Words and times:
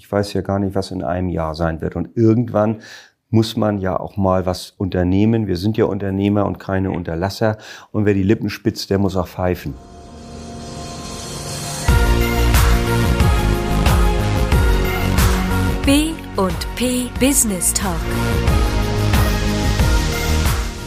ich 0.00 0.10
weiß 0.10 0.32
ja 0.32 0.40
gar 0.40 0.58
nicht, 0.58 0.74
was 0.74 0.90
in 0.92 1.02
einem 1.02 1.28
Jahr 1.28 1.54
sein 1.54 1.82
wird. 1.82 1.94
Und 1.94 2.16
irgendwann 2.16 2.78
muss 3.28 3.54
man 3.54 3.78
ja 3.78 4.00
auch 4.00 4.16
mal 4.16 4.46
was 4.46 4.70
unternehmen. 4.70 5.46
Wir 5.46 5.58
sind 5.58 5.76
ja 5.76 5.84
Unternehmer 5.84 6.46
und 6.46 6.58
keine 6.58 6.90
Unterlasser. 6.90 7.58
Und 7.92 8.06
wer 8.06 8.14
die 8.14 8.22
Lippen 8.22 8.48
spitzt, 8.48 8.88
der 8.88 8.98
muss 8.98 9.14
auch 9.14 9.28
pfeifen. 9.28 9.74
B 15.84 16.12
und 16.36 16.66
P 16.76 17.10
Business 17.20 17.74
Talk. 17.74 17.94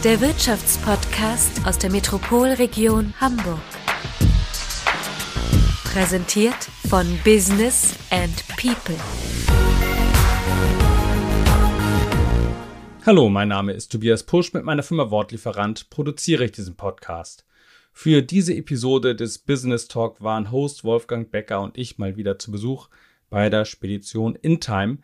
Der 0.02 0.20
Wirtschaftspodcast 0.20 1.64
aus 1.64 1.78
der 1.78 1.92
Metropolregion 1.92 3.14
Hamburg. 3.20 3.83
Präsentiert 5.94 6.56
von 6.88 7.06
Business 7.24 7.94
and 8.10 8.34
People. 8.56 8.96
Hallo, 13.06 13.28
mein 13.28 13.46
Name 13.46 13.72
ist 13.72 13.92
Tobias 13.92 14.24
Pusch. 14.24 14.52
Mit 14.54 14.64
meiner 14.64 14.82
Firma 14.82 15.12
Wortlieferant 15.12 15.90
produziere 15.90 16.46
ich 16.46 16.50
diesen 16.50 16.74
Podcast. 16.74 17.46
Für 17.92 18.22
diese 18.22 18.56
Episode 18.56 19.14
des 19.14 19.38
Business 19.38 19.86
Talk 19.86 20.20
waren 20.20 20.50
Host 20.50 20.82
Wolfgang 20.82 21.30
Becker 21.30 21.60
und 21.60 21.78
ich 21.78 21.96
mal 21.96 22.16
wieder 22.16 22.40
zu 22.40 22.50
Besuch 22.50 22.88
bei 23.30 23.48
der 23.48 23.64
Spedition 23.64 24.34
InTime. 24.34 24.98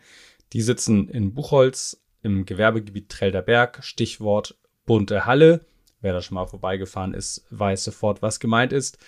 Die 0.53 0.61
sitzen 0.61 1.09
in 1.09 1.35
Buchholz 1.35 2.03
im 2.25 2.47
Gewerbegebiet 2.47 3.11
Trelderberg. 3.11 3.79
Stichwort 3.85 4.59
bunte 4.87 5.25
Halle. 5.25 5.65
Wer 6.01 6.15
da 6.15 6.23
schon 6.23 6.35
mal 6.35 6.47
vorbeigefahren 6.47 7.15
ist, 7.15 7.45
weiß 7.51 7.85
sofort, 7.85 8.23
was 8.23 8.41
gemeint 8.41 8.73
ist. 8.73 8.99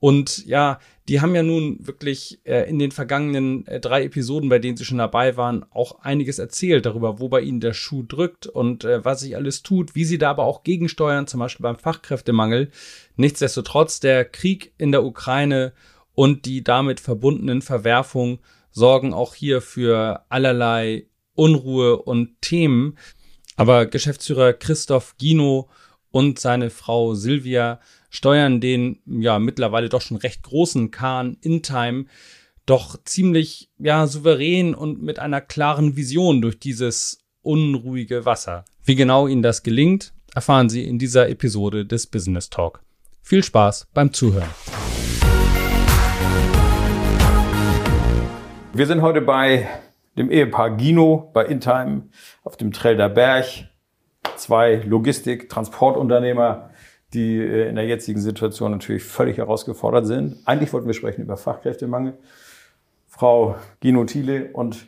Und 0.00 0.46
ja, 0.46 0.78
die 1.08 1.20
haben 1.20 1.34
ja 1.34 1.42
nun 1.42 1.78
wirklich 1.80 2.40
äh, 2.44 2.68
in 2.68 2.78
den 2.78 2.92
vergangenen 2.92 3.66
äh, 3.66 3.80
drei 3.80 4.04
Episoden, 4.04 4.48
bei 4.48 4.58
denen 4.58 4.76
sie 4.76 4.84
schon 4.84 4.98
dabei 4.98 5.36
waren, 5.36 5.64
auch 5.70 6.00
einiges 6.00 6.38
erzählt 6.38 6.86
darüber, 6.86 7.18
wo 7.18 7.28
bei 7.28 7.40
ihnen 7.40 7.60
der 7.60 7.72
Schuh 7.72 8.04
drückt 8.06 8.46
und 8.46 8.84
äh, 8.84 9.04
was 9.04 9.20
sich 9.20 9.34
alles 9.34 9.62
tut, 9.62 9.94
wie 9.94 10.04
sie 10.04 10.18
da 10.18 10.30
aber 10.30 10.44
auch 10.44 10.62
gegensteuern, 10.62 11.26
zum 11.26 11.40
Beispiel 11.40 11.64
beim 11.64 11.78
Fachkräftemangel. 11.78 12.70
Nichtsdestotrotz, 13.16 13.98
der 13.98 14.24
Krieg 14.24 14.72
in 14.78 14.92
der 14.92 15.04
Ukraine 15.04 15.72
und 16.14 16.44
die 16.44 16.62
damit 16.62 17.00
verbundenen 17.00 17.62
Verwerfungen 17.62 18.38
sorgen 18.70 19.14
auch 19.14 19.34
hier 19.34 19.60
für 19.60 20.24
allerlei 20.28 21.06
Unruhe 21.34 21.96
und 22.02 22.40
Themen. 22.40 22.98
Aber 23.56 23.86
Geschäftsführer 23.86 24.52
Christoph 24.52 25.16
Gino 25.18 25.68
und 26.10 26.38
seine 26.38 26.70
Frau 26.70 27.14
Silvia 27.14 27.80
steuern 28.10 28.60
den 28.60 29.00
ja 29.06 29.38
mittlerweile 29.38 29.88
doch 29.88 30.00
schon 30.00 30.16
recht 30.16 30.42
großen 30.42 30.90
Kahn 30.90 31.36
in 31.40 31.62
Time 31.62 32.06
doch 32.66 32.98
ziemlich 33.04 33.70
ja 33.78 34.06
souverän 34.06 34.74
und 34.74 35.02
mit 35.02 35.18
einer 35.18 35.40
klaren 35.40 35.96
Vision 35.96 36.42
durch 36.42 36.58
dieses 36.58 37.18
unruhige 37.42 38.24
Wasser. 38.24 38.64
Wie 38.84 38.94
genau 38.94 39.26
ihnen 39.26 39.42
das 39.42 39.62
gelingt, 39.62 40.12
erfahren 40.34 40.68
Sie 40.68 40.84
in 40.84 40.98
dieser 40.98 41.28
Episode 41.28 41.86
des 41.86 42.06
Business 42.06 42.50
Talk. 42.50 42.82
Viel 43.22 43.42
Spaß 43.42 43.88
beim 43.94 44.12
Zuhören. 44.12 44.48
Wir 48.74 48.86
sind 48.86 49.02
heute 49.02 49.22
bei 49.22 49.68
dem 50.16 50.30
Ehepaar 50.30 50.76
Gino 50.76 51.30
bei 51.32 51.46
Intime 51.46 52.08
auf 52.44 52.56
dem 52.56 52.72
Trelder 52.72 53.08
Berg. 53.08 53.67
Zwei 54.36 54.76
Logistik-, 54.76 55.48
Transportunternehmer, 55.48 56.70
die 57.14 57.38
äh, 57.38 57.68
in 57.68 57.76
der 57.76 57.86
jetzigen 57.86 58.20
Situation 58.20 58.72
natürlich 58.72 59.04
völlig 59.04 59.38
herausgefordert 59.38 60.06
sind. 60.06 60.38
Eigentlich 60.44 60.72
wollten 60.72 60.86
wir 60.86 60.94
sprechen 60.94 61.22
über 61.22 61.36
Fachkräftemangel. 61.36 62.18
Frau 63.06 63.56
Gino 63.80 64.04
Thiele 64.04 64.50
und 64.52 64.86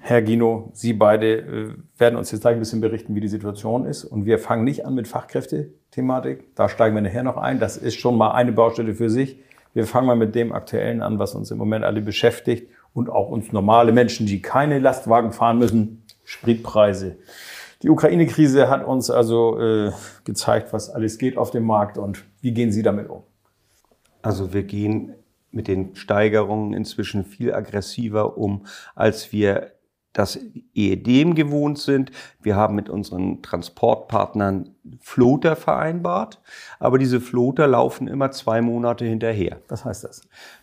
Herr 0.00 0.24
Gino, 0.24 0.70
Sie 0.72 0.92
beide 0.92 1.38
äh, 1.38 1.74
werden 1.98 2.16
uns 2.16 2.30
jetzt 2.30 2.42
gleich 2.42 2.54
ein 2.54 2.60
bisschen 2.60 2.80
berichten, 2.80 3.14
wie 3.14 3.20
die 3.20 3.28
Situation 3.28 3.86
ist. 3.86 4.04
Und 4.04 4.26
wir 4.26 4.38
fangen 4.38 4.64
nicht 4.64 4.84
an 4.86 4.94
mit 4.94 5.08
Fachkräftethematik. 5.08 6.54
Da 6.54 6.68
steigen 6.68 6.94
wir 6.94 7.02
nachher 7.02 7.22
noch 7.22 7.36
ein. 7.36 7.58
Das 7.58 7.76
ist 7.76 7.96
schon 7.96 8.16
mal 8.16 8.32
eine 8.32 8.52
Baustelle 8.52 8.94
für 8.94 9.10
sich. 9.10 9.38
Wir 9.74 9.86
fangen 9.86 10.06
mal 10.06 10.16
mit 10.16 10.34
dem 10.34 10.52
Aktuellen 10.52 11.02
an, 11.02 11.18
was 11.18 11.34
uns 11.34 11.50
im 11.50 11.58
Moment 11.58 11.84
alle 11.84 12.00
beschäftigt 12.00 12.70
und 12.94 13.10
auch 13.10 13.28
uns 13.28 13.52
normale 13.52 13.92
Menschen, 13.92 14.26
die 14.26 14.40
keine 14.40 14.78
Lastwagen 14.78 15.32
fahren 15.32 15.58
müssen, 15.58 16.02
Spritpreise. 16.24 17.18
Die 17.82 17.90
Ukraine-Krise 17.90 18.68
hat 18.68 18.86
uns 18.86 19.10
also 19.10 19.60
äh, 19.60 19.92
gezeigt, 20.24 20.72
was 20.72 20.90
alles 20.90 21.18
geht 21.18 21.36
auf 21.36 21.50
dem 21.50 21.64
Markt 21.64 21.98
und 21.98 22.24
wie 22.40 22.52
gehen 22.52 22.72
Sie 22.72 22.82
damit 22.82 23.08
um? 23.10 23.22
Also 24.22 24.52
wir 24.52 24.62
gehen 24.62 25.14
mit 25.50 25.68
den 25.68 25.94
Steigerungen 25.94 26.72
inzwischen 26.72 27.24
viel 27.24 27.52
aggressiver 27.52 28.38
um, 28.38 28.66
als 28.94 29.32
wir 29.32 29.72
das 30.12 30.38
ehedem 30.72 31.34
gewohnt 31.34 31.78
sind. 31.78 32.10
Wir 32.40 32.56
haben 32.56 32.74
mit 32.74 32.88
unseren 32.88 33.42
Transportpartnern 33.42 34.74
Floater 35.00 35.56
vereinbart, 35.56 36.40
aber 36.78 36.98
diese 36.98 37.20
Floater 37.20 37.66
laufen 37.66 38.08
immer 38.08 38.30
zwei 38.30 38.62
Monate 38.62 39.04
hinterher. 39.04 39.60
Was 39.68 39.84
heißt 39.84 40.04
das? 40.04 40.22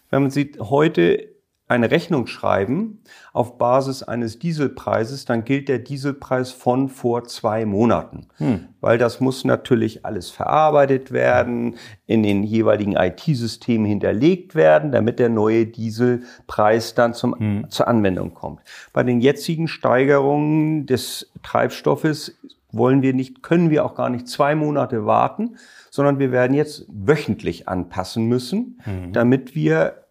Wenn 0.10 0.24
man 0.24 0.32
sieht, 0.32 0.60
heute 0.60 1.33
eine 1.74 1.90
Rechnung 1.90 2.28
schreiben 2.28 3.00
auf 3.34 3.58
Basis 3.58 4.04
eines 4.04 4.38
Dieselpreises, 4.38 5.26
dann 5.26 5.44
gilt 5.44 5.68
der 5.68 5.80
Dieselpreis 5.80 6.52
von 6.52 6.88
vor 6.88 7.24
zwei 7.26 7.66
Monaten. 7.66 8.28
Hm. 8.38 8.68
Weil 8.80 9.00
das 9.00 9.20
muss 9.20 9.44
natürlich 9.44 10.06
alles 10.06 10.30
verarbeitet 10.30 11.12
werden, 11.12 11.76
in 12.06 12.22
den 12.22 12.44
jeweiligen 12.44 12.96
IT-Systemen 12.96 13.88
hinterlegt 13.88 14.54
werden, 14.54 14.92
damit 14.92 15.18
der 15.18 15.30
neue 15.30 15.66
Dieselpreis 15.66 16.94
dann 16.94 17.16
zum, 17.16 17.38
hm. 17.38 17.70
zur 17.70 17.88
Anwendung 17.88 18.36
kommt. 18.36 18.62
Bei 18.94 19.02
den 19.02 19.20
jetzigen 19.20 19.68
Steigerungen 19.68 20.86
des 20.86 21.32
Treibstoffes 21.42 22.38
wollen 22.72 23.02
wir 23.02 23.14
nicht, 23.14 23.42
können 23.42 23.72
wir 23.72 23.84
auch 23.84 23.96
gar 23.96 24.10
nicht 24.10 24.28
zwei 24.28 24.54
Monate 24.56 25.06
warten, 25.06 25.58
sondern 25.90 26.20
wir 26.20 26.32
werden 26.32 26.56
jetzt 26.56 26.86
wöchentlich 26.88 27.68
anpassen 27.68 28.26
müssen, 28.28 28.80
hm. 28.84 29.12
damit 29.12 29.56
wir 29.56 30.03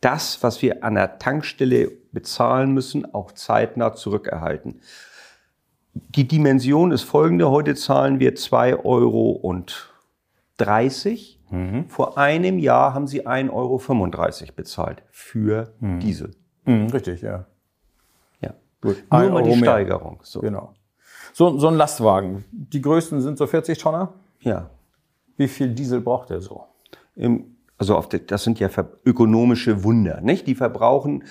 das, 0.00 0.42
was 0.42 0.62
wir 0.62 0.84
an 0.84 0.94
der 0.94 1.18
Tankstelle 1.18 1.90
bezahlen 2.12 2.72
müssen, 2.72 3.14
auch 3.14 3.32
zeitnah 3.32 3.94
zurückerhalten. 3.94 4.80
Die 5.94 6.28
Dimension 6.28 6.92
ist 6.92 7.02
folgende. 7.02 7.50
Heute 7.50 7.74
zahlen 7.74 8.20
wir 8.20 8.34
2,30 8.34 8.84
Euro. 8.84 9.62
Mhm. 11.48 11.88
Vor 11.88 12.18
einem 12.18 12.58
Jahr 12.58 12.92
haben 12.92 13.06
sie 13.06 13.26
1,35 13.26 13.52
Euro 13.52 14.52
bezahlt 14.54 15.02
für 15.10 15.72
mhm. 15.80 16.00
Diesel. 16.00 16.32
Mhm, 16.64 16.88
richtig, 16.88 17.22
ja. 17.22 17.46
Ja. 18.40 18.54
Gut. 18.80 19.02
Nur 19.10 19.20
mal 19.20 19.32
Euro 19.32 19.42
die 19.42 19.58
Steigerung. 19.58 20.20
So. 20.22 20.40
Genau. 20.40 20.74
So, 21.32 21.58
so 21.58 21.68
ein 21.68 21.74
Lastwagen. 21.74 22.44
Die 22.50 22.82
größten 22.82 23.20
sind 23.20 23.38
so 23.38 23.46
40 23.46 23.78
Tonner? 23.78 24.12
Ja. 24.40 24.70
Wie 25.36 25.48
viel 25.48 25.68
Diesel 25.68 26.00
braucht 26.00 26.30
der 26.30 26.40
so? 26.40 26.64
Im 27.14 27.55
also 27.78 27.96
auf 27.96 28.08
die, 28.08 28.24
das 28.24 28.44
sind 28.44 28.58
ja 28.58 28.68
ökonomische 29.04 29.84
Wunder, 29.84 30.20
nicht? 30.20 30.46
Die 30.46 30.54
verbrauchen 30.54 31.24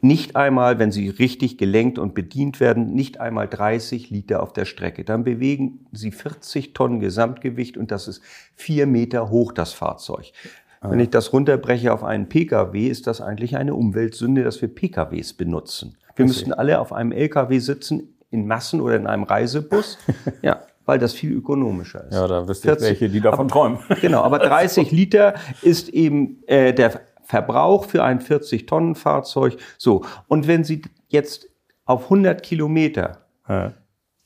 nicht 0.00 0.34
einmal, 0.34 0.80
wenn 0.80 0.90
sie 0.90 1.08
richtig 1.08 1.58
gelenkt 1.58 1.98
und 1.98 2.14
bedient 2.14 2.58
werden, 2.58 2.92
nicht 2.92 3.20
einmal 3.20 3.46
30 3.46 4.10
Liter 4.10 4.42
auf 4.42 4.52
der 4.52 4.64
Strecke. 4.64 5.04
Dann 5.04 5.22
bewegen 5.22 5.86
sie 5.92 6.10
40 6.10 6.74
Tonnen 6.74 6.98
Gesamtgewicht 6.98 7.76
und 7.76 7.92
das 7.92 8.08
ist 8.08 8.20
vier 8.56 8.86
Meter 8.86 9.30
hoch, 9.30 9.52
das 9.52 9.72
Fahrzeug. 9.72 10.32
Ah. 10.80 10.90
Wenn 10.90 10.98
ich 10.98 11.10
das 11.10 11.32
runterbreche 11.32 11.92
auf 11.92 12.02
einen 12.02 12.28
Pkw, 12.28 12.88
ist 12.88 13.06
das 13.06 13.20
eigentlich 13.20 13.56
eine 13.56 13.76
Umweltsünde, 13.76 14.42
dass 14.42 14.60
wir 14.60 14.74
Pkws 14.74 15.34
benutzen. 15.34 15.96
Wir 16.16 16.26
müssten 16.26 16.52
alle 16.52 16.80
auf 16.80 16.92
einem 16.92 17.12
Lkw 17.12 17.58
sitzen, 17.60 18.16
in 18.30 18.46
Massen 18.46 18.80
oder 18.80 18.96
in 18.96 19.06
einem 19.06 19.22
Reisebus. 19.22 19.98
ja, 20.42 20.62
weil 20.84 20.98
das 20.98 21.12
viel 21.12 21.32
ökonomischer 21.32 22.04
ist. 22.04 22.14
Ja, 22.14 22.26
da 22.26 22.46
wisst 22.46 22.64
ihr 22.64 22.80
welche, 22.80 23.08
die 23.08 23.20
davon 23.20 23.46
aber, 23.46 23.48
träumen. 23.48 23.78
Genau, 24.00 24.22
aber 24.22 24.38
30 24.40 24.90
Liter 24.90 25.34
ist 25.62 25.88
eben 25.88 26.42
äh, 26.46 26.72
der 26.72 27.00
Verbrauch 27.22 27.84
für 27.84 28.02
ein 28.02 28.20
40-Tonnen-Fahrzeug. 28.20 29.56
So, 29.78 30.04
und 30.28 30.46
wenn 30.46 30.64
Sie 30.64 30.82
jetzt 31.08 31.48
auf 31.84 32.04
100 32.04 32.42
Kilometer 32.42 33.18
ja. 33.48 33.72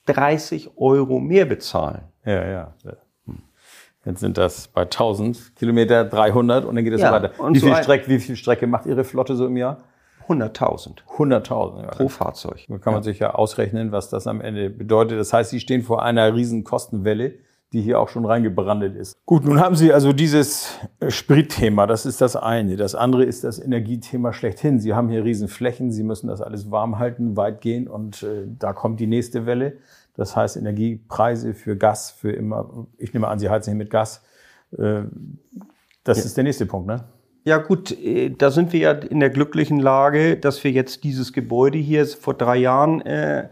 30 0.07 0.71
Euro 0.77 1.21
mehr 1.21 1.45
bezahlen. 1.45 2.03
Ja, 2.25 2.47
ja. 2.47 2.75
Jetzt 4.05 4.21
sind 4.21 4.39
das 4.39 4.69
bei 4.69 4.83
1000 4.83 5.57
Kilometer 5.57 6.05
300 6.05 6.65
und 6.65 6.77
dann 6.77 6.85
geht 6.85 6.93
es 6.93 7.01
ja, 7.01 7.11
weiter. 7.11 7.33
Wie, 7.51 7.59
so 7.59 7.67
viel 7.67 7.83
Strecke, 7.83 8.09
wie 8.09 8.19
viel 8.21 8.37
Strecke 8.37 8.69
macht 8.69 8.87
Ihre 8.87 9.03
Flotte 9.03 9.35
so 9.35 9.47
im 9.47 9.57
Jahr? 9.57 9.79
100.000. 10.29 10.99
100.000 11.17 11.83
ja. 11.83 11.89
pro 11.89 12.09
Fahrzeug. 12.09 12.65
Da 12.69 12.79
kann 12.79 12.93
man 12.93 13.03
ja. 13.03 13.05
sich 13.05 13.19
ja 13.19 13.35
ausrechnen, 13.35 13.93
was 13.93 14.09
das 14.09 14.27
am 14.27 14.41
Ende 14.41 14.71
bedeutet. 14.71 15.19
Das 15.19 15.33
heißt, 15.33 15.51
Sie 15.51 15.61
stehen 15.61 15.83
vor 15.83 16.03
einer 16.03 16.35
riesen 16.35 16.65
Kostenwelle, 16.65 17.35
die 17.73 17.83
hier 17.83 18.01
auch 18.01 18.09
schon 18.09 18.25
reingebrandet 18.25 18.97
ist. 18.97 19.17
Gut, 19.27 19.45
nun 19.45 19.61
haben 19.61 19.75
Sie 19.75 19.93
also 19.93 20.13
dieses 20.13 20.79
Spritthema, 21.09 21.87
das 21.87 22.07
ist 22.07 22.21
das 22.21 22.37
eine. 22.37 22.77
Das 22.77 22.95
andere 22.95 23.25
ist 23.25 23.45
das 23.45 23.59
Energiethema 23.59 24.33
schlechthin. 24.33 24.81
Sie 24.81 24.95
haben 24.95 25.09
hier 25.09 25.25
riesen 25.25 25.49
Flächen, 25.49 25.91
Sie 25.91 26.03
müssen 26.03 26.29
das 26.29 26.41
alles 26.41 26.71
warm 26.71 26.99
halten, 26.99 27.37
weitgehend 27.37 27.89
und 27.89 28.23
äh, 28.23 28.47
da 28.47 28.73
kommt 28.73 29.01
die 29.01 29.07
nächste 29.07 29.47
Welle. 29.47 29.79
Das 30.15 30.35
heißt, 30.35 30.57
Energiepreise 30.57 31.55
für 31.55 31.77
Gas, 31.77 32.11
für 32.11 32.31
immer, 32.31 32.87
ich 32.97 33.13
nehme 33.13 33.29
an, 33.29 33.39
Sie 33.39 33.51
heizen 33.51 33.71
hier 33.71 33.79
mit 33.79 33.91
Gas. 33.91 34.23
Äh, 34.77 35.03
das 36.05 36.19
ja. 36.19 36.25
ist 36.25 36.37
der 36.37 36.45
nächste 36.45 36.67
Punkt, 36.67 36.87
ne? 36.87 37.05
Ja 37.47 37.59
gut, 37.59 37.93
äh, 37.93 38.31
da 38.31 38.51
sind 38.51 38.73
wir 38.73 38.81
ja 38.81 38.91
in 38.91 39.21
der 39.21 39.31
glücklichen 39.31 39.79
Lage, 39.79 40.37
dass 40.37 40.65
wir 40.65 40.73
jetzt 40.73 41.05
dieses 41.05 41.33
Gebäude 41.33 41.79
hier 41.79 42.05
vor 42.05 42.35
drei 42.35 42.57
Jahren 42.57 43.03
äh, 43.03 43.49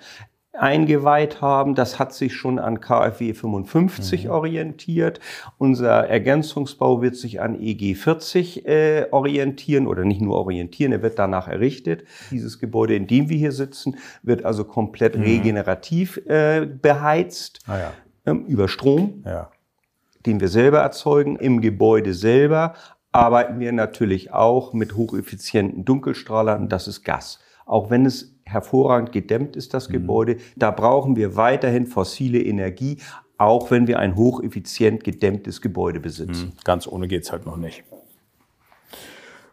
eingeweiht 0.53 1.41
haben. 1.41 1.77
Das 1.77 2.01
hat 2.01 2.13
sich 2.13 2.35
schon 2.35 2.59
an 2.59 2.81
KfW 2.81 3.35
55 3.35 4.25
mhm. 4.25 4.31
orientiert. 4.31 5.21
Unser 5.59 6.09
Ergänzungsbau 6.09 7.03
wird 7.03 7.15
sich 7.15 7.41
an 7.41 7.61
EG 7.61 7.95
40 7.95 8.67
äh, 8.67 9.07
orientieren 9.13 9.87
oder 9.87 10.05
nicht 10.05 10.21
nur 10.21 10.39
orientieren, 10.39 10.91
er 10.91 11.03
wird 11.03 11.17
danach 11.17 11.47
errichtet. 11.47 12.03
Dieses 12.33 12.59
Gebäude, 12.59 12.97
in 12.97 13.07
dem 13.07 13.29
wir 13.29 13.37
hier 13.37 13.53
sitzen, 13.53 13.97
wird 14.25 14.45
also 14.45 14.65
komplett 14.65 15.17
mhm. 15.17 15.23
regenerativ 15.23 16.17
äh, 16.27 16.67
beheizt 16.67 17.61
ah, 17.69 17.79
ja. 17.79 17.93
ähm, 18.27 18.45
über 18.47 18.67
Strom. 18.67 19.23
Ja 19.25 19.51
den 20.27 20.41
wir 20.41 20.49
selber 20.49 20.79
erzeugen, 20.79 21.37
im 21.37 21.61
Gebäude 21.61 22.15
selber, 22.15 22.73
arbeiten 23.15 23.61
wir 23.61 23.73
natürlich 23.73 24.33
auch 24.33 24.73
mit 24.73 24.97
hocheffizienten 24.97 25.85
Dunkelstrahlern, 25.85 26.69
das 26.69 26.89
ist 26.89 27.05
Gas. 27.05 27.39
Auch 27.65 27.89
wenn 27.89 28.05
es 28.07 28.35
hervorragend 28.45 29.13
gedämmt 29.13 29.57
ist, 29.57 29.73
das 29.73 29.89
mhm. 29.89 29.95
Gebäude, 29.95 30.37
da 30.57 30.71
brauchen 30.71 31.15
wir 31.17 31.37
weiterhin 31.37 31.87
fossile 31.87 32.43
Energie, 32.43 32.99
auch 33.39 33.71
wenn 33.71 33.87
wir 33.87 33.99
ein 34.01 34.17
hocheffizient 34.17 35.05
gedämmtes 35.05 35.61
Gebäude 35.61 36.01
besitzen. 36.01 36.47
Mhm. 36.49 36.65
Ganz 36.65 36.87
ohne 36.87 37.07
geht's 37.07 37.31
halt 37.31 37.47
noch 37.47 37.57
nicht. 37.57 37.85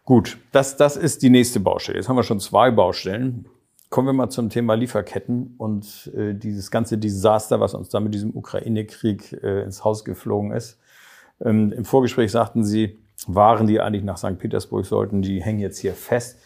Gut, 0.06 0.40
das, 0.52 0.76
das 0.76 0.98
ist 0.98 1.22
die 1.22 1.30
nächste 1.30 1.60
Baustelle. 1.60 2.00
Jetzt 2.00 2.10
haben 2.10 2.16
wir 2.16 2.24
schon 2.24 2.40
zwei 2.40 2.72
Baustellen. 2.72 3.46
Kommen 3.90 4.08
wir 4.08 4.14
mal 4.14 4.30
zum 4.30 4.50
Thema 4.50 4.74
Lieferketten 4.74 5.54
und 5.58 6.12
äh, 6.16 6.34
dieses 6.34 6.72
ganze 6.72 6.98
Desaster, 6.98 7.60
was 7.60 7.76
uns 7.76 7.90
da 7.90 8.00
mit 8.00 8.14
diesem 8.14 8.36
Ukraine-Krieg 8.36 9.34
äh, 9.44 9.62
ins 9.62 9.84
Haus 9.84 10.04
geflogen 10.04 10.52
ist. 10.52 10.80
Ähm, 11.44 11.72
Im 11.72 11.86
Vorgespräch 11.86 12.32
sagten 12.32 12.64
Sie, 12.64 12.98
waren, 13.28 13.68
die 13.68 13.80
eigentlich 13.80 14.04
nach 14.04 14.18
St. 14.18 14.38
Petersburg 14.38 14.86
sollten, 14.86 15.22
die 15.22 15.42
hängen 15.42 15.60
jetzt 15.60 15.80
hier 15.80 15.94
fest. 15.94 16.40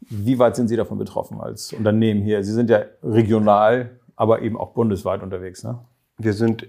Wie 0.00 0.38
weit 0.38 0.56
sind 0.56 0.68
Sie 0.68 0.76
davon 0.76 0.98
betroffen 0.98 1.40
als 1.40 1.72
Unternehmen 1.72 2.22
hier? 2.22 2.42
Sie 2.42 2.52
sind 2.52 2.70
ja 2.70 2.84
regional, 3.02 4.00
aber 4.16 4.42
eben 4.42 4.56
auch 4.56 4.72
bundesweit 4.72 5.22
unterwegs. 5.22 5.62
Ne? 5.62 5.78
Wir 6.18 6.32
sind 6.32 6.68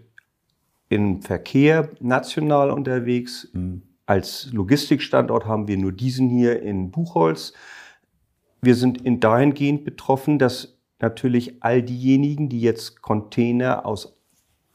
im 0.90 1.22
Verkehr 1.22 1.90
national 2.00 2.72
unterwegs. 2.72 3.50
Mhm. 3.54 3.84
Als 4.06 4.52
Logistikstandort 4.52 5.46
haben 5.46 5.68
wir 5.68 5.78
nur 5.78 5.94
diesen 5.94 6.30
hier 6.30 6.62
in 6.62 6.92
Buchholz. 6.92 7.54
Wir 8.62 8.76
sind 8.76 9.02
in 9.02 9.22
dahingehend 9.22 9.86
betroffen, 9.86 10.38
dass 10.38 10.78
natürlich 11.00 11.64
all 11.64 11.82
diejenigen, 11.82 12.50
die 12.50 12.60
jetzt 12.62 13.02
Container 13.02 13.86
aus 13.86 14.18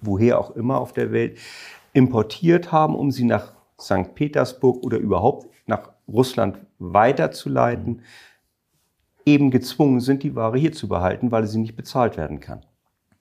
woher 0.00 0.40
auch 0.40 0.50
immer 0.52 0.78
auf 0.80 0.92
der 0.92 1.12
Welt 1.12 1.38
importiert 1.92 2.72
haben, 2.72 2.94
um 2.94 3.10
sie 3.10 3.24
nach 3.24 3.55
St. 3.80 4.14
Petersburg 4.14 4.84
oder 4.84 4.98
überhaupt 4.98 5.48
nach 5.66 5.90
Russland 6.08 6.58
weiterzuleiten, 6.78 8.02
eben 9.24 9.50
gezwungen 9.50 10.00
sind, 10.00 10.22
die 10.22 10.34
Ware 10.34 10.56
hier 10.56 10.72
zu 10.72 10.88
behalten, 10.88 11.32
weil 11.32 11.46
sie 11.46 11.58
nicht 11.58 11.76
bezahlt 11.76 12.16
werden 12.16 12.40
kann. 12.40 12.64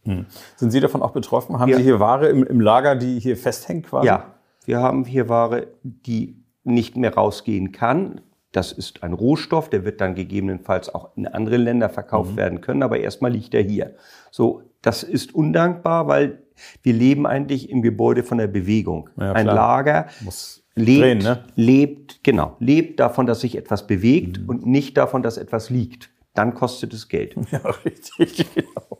Hm. 0.04 0.28
Sind 0.56 0.72
Sie 0.72 0.80
davon 0.80 1.02
auch 1.02 1.12
betroffen? 1.12 1.60
Haben 1.60 1.70
ja. 1.70 1.78
Sie 1.78 1.84
hier 1.84 2.00
Ware 2.00 2.28
im, 2.28 2.44
im, 2.44 2.62
Lager, 2.62 2.96
die 2.96 3.20
hier 3.20 3.36
festhängt 3.36 3.88
quasi? 3.88 4.08
Ja, 4.08 4.36
wir 4.66 4.80
haben 4.80 5.04
hier 5.04 5.30
Ware, 5.30 5.68
die 5.84 6.44
nicht 6.64 6.96
mehr 6.96 7.16
rausgehen 7.16 7.72
kann. 7.72 8.22
Das 8.52 8.72
ist 8.72 9.04
ein 9.04 9.14
Rohstoff, 9.14 9.70
der 9.70 9.84
wird 9.84 10.00
dann 10.00 10.16
gegebenenfalls 10.16 10.94
auch 10.94 11.10
in 11.16 11.28
andere 11.28 11.58
Länder 11.58 11.90
verkauft 11.90 12.34
mhm. 12.34 12.38
werden 12.38 12.62
können, 12.62 12.84
aber 12.84 13.00
erstmal 13.00 13.32
liegt 13.32 13.54
er 13.54 13.64
hier. 13.64 13.96
So, 14.32 14.62
das 14.86 15.02
ist 15.02 15.34
undankbar, 15.34 16.08
weil 16.08 16.44
wir 16.84 16.94
leben 16.94 17.26
eigentlich 17.26 17.70
im 17.70 17.82
Gebäude 17.82 18.24
von 18.24 18.38
der 18.38 18.48
Bewegung. 18.48 19.10
Ja, 19.18 19.34
ein 19.34 19.48
Lager 19.48 20.08
Muss 20.22 20.64
lebt, 20.76 21.02
drehen, 21.02 21.18
ne? 21.20 21.44
lebt, 21.56 22.24
genau, 22.24 22.56
lebt 22.60 23.00
davon, 23.00 23.26
dass 23.26 23.42
sich 23.42 23.58
etwas 23.58 23.88
bewegt 23.88 24.40
mhm. 24.40 24.50
und 24.50 24.66
nicht 24.66 24.96
davon, 24.98 25.24
dass 25.24 25.38
etwas 25.38 25.70
liegt. 25.70 26.12
Dann 26.36 26.54
kostet 26.54 26.94
es 26.94 27.08
Geld. 27.08 27.36
Ja, 27.52 27.62
richtig, 27.84 28.46
genau. 28.54 29.00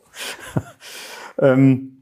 ähm, 1.38 1.98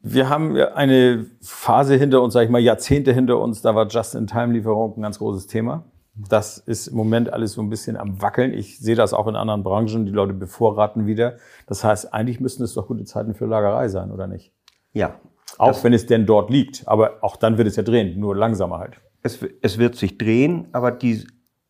wir 0.00 0.28
haben 0.28 0.56
eine 0.56 1.26
Phase 1.42 1.96
hinter 1.96 2.22
uns, 2.22 2.34
sage 2.34 2.46
ich 2.46 2.50
mal, 2.50 2.60
Jahrzehnte 2.60 3.12
hinter 3.12 3.40
uns, 3.40 3.62
da 3.62 3.74
war 3.74 3.88
Just-in-Time-Lieferung 3.88 4.96
ein 4.96 5.02
ganz 5.02 5.18
großes 5.18 5.46
Thema. 5.48 5.84
Das 6.16 6.58
ist 6.58 6.86
im 6.86 6.96
Moment 6.96 7.32
alles 7.32 7.52
so 7.52 7.62
ein 7.62 7.68
bisschen 7.68 7.96
am 7.96 8.22
Wackeln. 8.22 8.52
Ich 8.52 8.78
sehe 8.78 8.94
das 8.94 9.12
auch 9.12 9.26
in 9.26 9.34
anderen 9.34 9.64
Branchen. 9.64 10.06
Die 10.06 10.12
Leute 10.12 10.32
bevorraten 10.32 11.06
wieder. 11.06 11.36
Das 11.66 11.82
heißt, 11.82 12.14
eigentlich 12.14 12.40
müssten 12.40 12.62
es 12.62 12.74
doch 12.74 12.86
gute 12.86 13.04
Zeiten 13.04 13.34
für 13.34 13.46
Lagerei 13.46 13.88
sein, 13.88 14.12
oder 14.12 14.28
nicht? 14.28 14.52
Ja. 14.92 15.20
Auch 15.58 15.82
wenn 15.82 15.92
es 15.92 16.06
denn 16.06 16.26
dort 16.26 16.50
liegt. 16.50 16.86
Aber 16.86 17.18
auch 17.22 17.36
dann 17.36 17.58
wird 17.58 17.68
es 17.68 17.76
ja 17.76 17.82
drehen, 17.82 18.18
nur 18.18 18.36
langsamer 18.36 18.78
halt. 18.78 19.00
Es, 19.22 19.40
es 19.62 19.78
wird 19.78 19.96
sich 19.96 20.18
drehen, 20.18 20.68
aber 20.72 20.92
die 20.92 21.26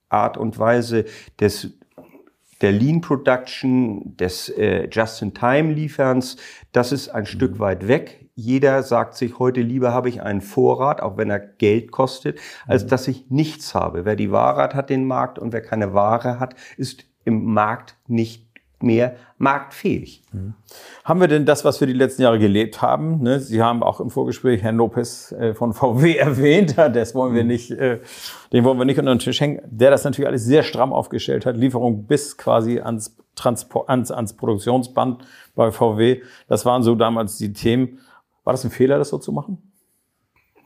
Art 0.08 0.36
und 0.36 0.58
Weise 0.58 1.04
des 1.40 1.78
der 2.60 2.72
Lean 2.72 3.00
Production, 3.00 4.16
des 4.16 4.48
äh, 4.48 4.88
Just-in-Time-Lieferns, 4.90 6.36
das 6.72 6.92
ist 6.92 7.08
ein 7.08 7.22
mhm. 7.22 7.26
Stück 7.26 7.58
weit 7.58 7.88
weg 7.88 8.23
jeder 8.34 8.82
sagt 8.82 9.14
sich 9.14 9.38
heute 9.38 9.60
lieber 9.60 9.92
habe 9.92 10.08
ich 10.08 10.22
einen 10.22 10.40
Vorrat, 10.40 11.00
auch 11.00 11.16
wenn 11.16 11.30
er 11.30 11.38
Geld 11.38 11.92
kostet, 11.92 12.40
als 12.66 12.84
mhm. 12.84 12.88
dass 12.88 13.08
ich 13.08 13.30
nichts 13.30 13.74
habe. 13.74 14.04
Wer 14.04 14.16
die 14.16 14.32
Ware 14.32 14.62
hat, 14.62 14.74
hat 14.74 14.90
den 14.90 15.06
Markt 15.06 15.38
und 15.38 15.52
wer 15.52 15.62
keine 15.62 15.94
Ware 15.94 16.40
hat, 16.40 16.54
ist 16.76 17.04
im 17.24 17.44
Markt 17.44 17.96
nicht 18.06 18.44
mehr 18.80 19.16
marktfähig. 19.38 20.22
Mhm. 20.32 20.54
Haben 21.04 21.20
wir 21.20 21.28
denn 21.28 21.46
das, 21.46 21.64
was 21.64 21.80
wir 21.80 21.86
die 21.86 21.94
letzten 21.94 22.22
Jahre 22.22 22.38
gelebt 22.38 22.82
haben? 22.82 23.22
Ne? 23.22 23.40
Sie 23.40 23.62
haben 23.62 23.82
auch 23.82 24.00
im 24.00 24.10
Vorgespräch 24.10 24.62
Herrn 24.62 24.76
Lopez 24.76 25.32
äh, 25.32 25.54
von 25.54 25.72
VW 25.72 26.16
erwähnt, 26.16 26.76
das 26.76 27.14
wollen 27.14 27.34
wir 27.34 27.42
mhm. 27.42 27.48
nicht, 27.48 27.70
äh, 27.70 28.00
den 28.52 28.64
wollen 28.64 28.78
wir 28.78 28.84
nicht 28.84 28.98
unter 28.98 29.14
den 29.14 29.20
Tisch 29.20 29.40
hängen, 29.40 29.60
der 29.64 29.90
das 29.90 30.04
natürlich 30.04 30.28
alles 30.28 30.44
sehr 30.44 30.62
stramm 30.62 30.92
aufgestellt 30.92 31.46
hat, 31.46 31.56
Lieferung 31.56 32.06
bis 32.06 32.36
quasi 32.36 32.80
ans, 32.80 33.16
Transport, 33.34 33.88
ans, 33.88 34.10
ans 34.10 34.34
Produktionsband 34.34 35.24
bei 35.54 35.72
VW. 35.72 36.22
Das 36.48 36.64
waren 36.64 36.82
so 36.82 36.94
damals 36.94 37.36
die 37.36 37.52
Themen. 37.52 37.98
War 38.44 38.52
das 38.52 38.64
ein 38.64 38.70
Fehler, 38.70 38.98
das 38.98 39.08
so 39.08 39.18
zu 39.18 39.32
machen? 39.32 39.72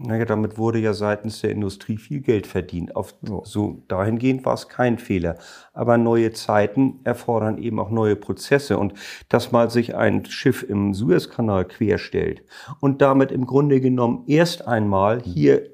Naja, 0.00 0.24
damit 0.24 0.58
wurde 0.58 0.78
ja 0.78 0.92
seitens 0.92 1.40
der 1.40 1.50
Industrie 1.50 1.96
viel 1.96 2.20
Geld 2.20 2.46
verdient. 2.46 2.94
Auf, 2.94 3.16
ja. 3.28 3.40
So 3.42 3.82
dahingehend 3.88 4.44
war 4.44 4.54
es 4.54 4.68
kein 4.68 4.96
Fehler. 4.98 5.38
Aber 5.72 5.98
neue 5.98 6.30
Zeiten 6.32 7.00
erfordern 7.02 7.58
eben 7.58 7.80
auch 7.80 7.90
neue 7.90 8.14
Prozesse. 8.14 8.78
Und 8.78 8.94
dass 9.28 9.50
mal 9.50 9.70
sich 9.70 9.96
ein 9.96 10.24
Schiff 10.24 10.62
im 10.62 10.94
Suezkanal 10.94 11.64
querstellt 11.64 12.44
und 12.78 13.02
damit 13.02 13.32
im 13.32 13.44
Grunde 13.44 13.80
genommen 13.80 14.22
erst 14.28 14.68
einmal 14.68 15.18
mhm. 15.18 15.22
hier 15.22 15.70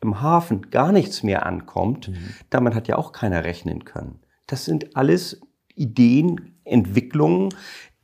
im 0.00 0.20
Hafen 0.20 0.70
gar 0.70 0.90
nichts 0.90 1.22
mehr 1.22 1.46
ankommt, 1.46 2.08
mhm. 2.08 2.16
damit 2.50 2.74
hat 2.74 2.88
ja 2.88 2.96
auch 2.96 3.12
keiner 3.12 3.44
rechnen 3.44 3.84
können. 3.84 4.18
Das 4.48 4.64
sind 4.64 4.96
alles 4.96 5.40
Ideen, 5.76 6.58
Entwicklungen, 6.64 7.50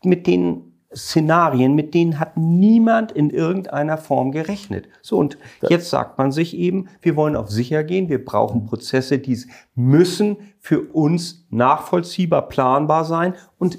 mit 0.03 0.27
denen 0.27 0.70
Szenarien, 0.95 1.75
mit 1.75 1.95
denen 1.95 2.19
hat 2.19 2.37
niemand 2.37 3.13
in 3.13 3.31
irgendeiner 3.31 3.97
Form 3.97 4.33
gerechnet. 4.33 4.89
So, 5.03 5.19
und 5.19 5.39
jetzt 5.69 5.89
sagt 5.89 6.19
man 6.19 6.33
sich 6.33 6.57
eben, 6.57 6.89
wir 7.01 7.15
wollen 7.15 7.37
auf 7.37 7.49
sicher 7.49 7.85
gehen, 7.85 8.09
wir 8.09 8.25
brauchen 8.25 8.67
Prozesse, 8.67 9.19
die 9.19 9.39
müssen 9.77 10.37
für 10.59 10.81
uns 10.81 11.47
nachvollziehbar, 11.51 12.49
planbar 12.49 13.05
sein. 13.05 13.35
Und 13.59 13.79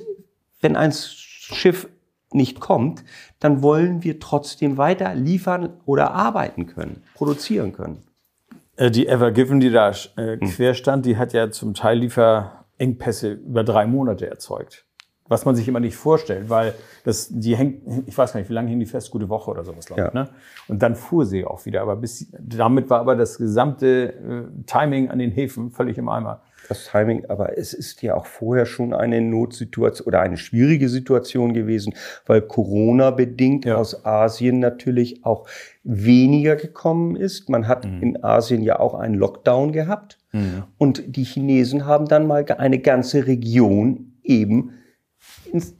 wenn 0.62 0.78
ein 0.78 0.94
Schiff 0.94 1.90
nicht 2.32 2.62
kommt, 2.62 3.04
dann 3.40 3.62
wollen 3.62 4.04
wir 4.04 4.20
trotzdem 4.22 4.78
weiter 4.78 5.14
liefern 5.14 5.74
oder 5.86 6.14
arbeiten 6.14 6.66
können, 6.66 7.04
produzieren 7.16 7.74
können. 7.74 8.04
Äh, 8.78 8.90
die 8.90 9.08
Ever 9.08 9.32
Given, 9.32 9.60
die 9.60 9.70
da 9.70 9.90
äh, 9.90 10.38
hm. 10.40 10.48
quer 10.48 10.74
stand, 10.76 11.06
die 11.06 11.18
hat 11.18 11.34
ja 11.34 11.52
zum 11.52 11.74
Teil 11.74 12.00
Lieferengpässe 12.00 13.32
über 13.34 13.66
drei 13.66 13.86
Monate 13.86 14.30
erzeugt 14.30 14.86
was 15.28 15.46
man 15.46 15.56
sich 15.56 15.68
immer 15.68 15.80
nicht 15.80 15.96
vorstellt, 15.96 16.50
weil 16.50 16.74
das, 17.06 17.30
die 17.32 17.56
hängt, 17.56 17.84
ich 18.06 18.18
weiß 18.18 18.34
gar 18.34 18.40
nicht, 18.40 18.50
wie 18.50 18.54
lange 18.54 18.70
hing 18.70 18.80
die 18.80 18.86
fest, 18.86 19.12
gute 19.12 19.30
Woche 19.30 19.50
oder 19.50 19.64
sowas, 19.64 19.86
glaube 19.86 20.02
ja. 20.02 20.08
ich. 20.10 20.14
Ne? 20.14 20.30
Und 20.68 20.82
dann 20.82 20.96
fuhr 20.96 21.26
sie 21.26 21.46
auch 21.46 21.66
wieder. 21.66 21.82
Aber 21.82 21.96
bis, 21.96 22.28
damit 22.38 22.90
war 22.90 23.00
aber 23.00 23.16
das 23.16 23.38
gesamte 23.38 24.14
äh, 24.14 24.64
Timing 24.66 25.10
an 25.10 25.20
den 25.20 25.32
Häfen 25.32 25.72
völlig 25.72 25.98
im 25.98 26.10
Eimer. 26.10 26.42
Das 26.68 26.86
Timing, 26.86 27.26
aber 27.28 27.58
es 27.58 27.74
ist 27.74 28.02
ja 28.02 28.16
auch 28.16 28.26
vorher 28.26 28.66
schon 28.66 28.94
eine 28.94 29.20
Notsituation 29.22 30.08
oder 30.08 30.22
eine 30.22 30.38
schwierige 30.38 30.90
Situation 30.90 31.54
gewesen, 31.54 31.94
weil 32.26 32.42
Corona 32.42 33.12
bedingt 33.12 33.66
ja. 33.66 33.76
aus 33.76 34.06
Asien 34.06 34.60
natürlich 34.60 35.26
auch 35.26 35.48
weniger 35.84 36.56
gekommen 36.56 37.16
ist. 37.16 37.50
Man 37.50 37.68
hat 37.68 37.86
mhm. 37.86 38.02
in 38.02 38.24
Asien 38.24 38.62
ja 38.62 38.80
auch 38.80 38.94
einen 38.94 39.16
Lockdown 39.16 39.72
gehabt. 39.72 40.18
Mhm. 40.32 40.64
Und 40.78 41.16
die 41.16 41.24
Chinesen 41.24 41.86
haben 41.86 42.08
dann 42.08 42.28
mal 42.28 42.46
eine 42.58 42.80
ganze 42.80 43.28
Region 43.28 44.14
eben 44.24 44.72
ins, 45.52 45.76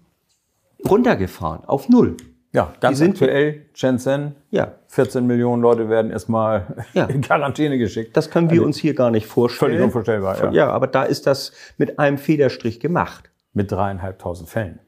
runtergefahren 0.88 1.66
auf 1.66 1.90
Null. 1.90 2.18
Ja, 2.54 2.74
ganz 2.82 2.98
die 2.98 3.06
sind 3.06 3.12
aktuell 3.12 3.66
Shenzhen. 3.74 4.36
Ja. 4.50 4.76
14 4.88 5.26
Millionen 5.26 5.62
Leute 5.62 5.88
werden 5.88 6.12
erstmal 6.12 6.86
ja. 6.94 7.06
in 7.10 7.22
Quarantäne 7.22 7.78
geschickt. 7.78 8.18
Das 8.18 8.30
können 8.30 8.50
wir 8.50 8.56
also, 8.56 8.66
uns 8.66 8.78
hier 8.78 8.94
gar 8.94 9.10
nicht 9.10 9.26
vorstellen. 9.26 9.72
Völlig 9.72 9.84
unvorstellbar, 9.84 10.38
ja. 10.38 10.52
Ja, 10.52 10.70
aber 10.70 10.88
da 10.88 11.04
ist 11.04 11.28
das 11.28 11.54
mit 11.78 11.98
einem 11.98 12.18
Federstrich 12.18 12.80
gemacht. 12.80 13.32
Mit 13.54 13.72
dreieinhalbtausend 13.72 14.50
Fällen. 14.50 14.80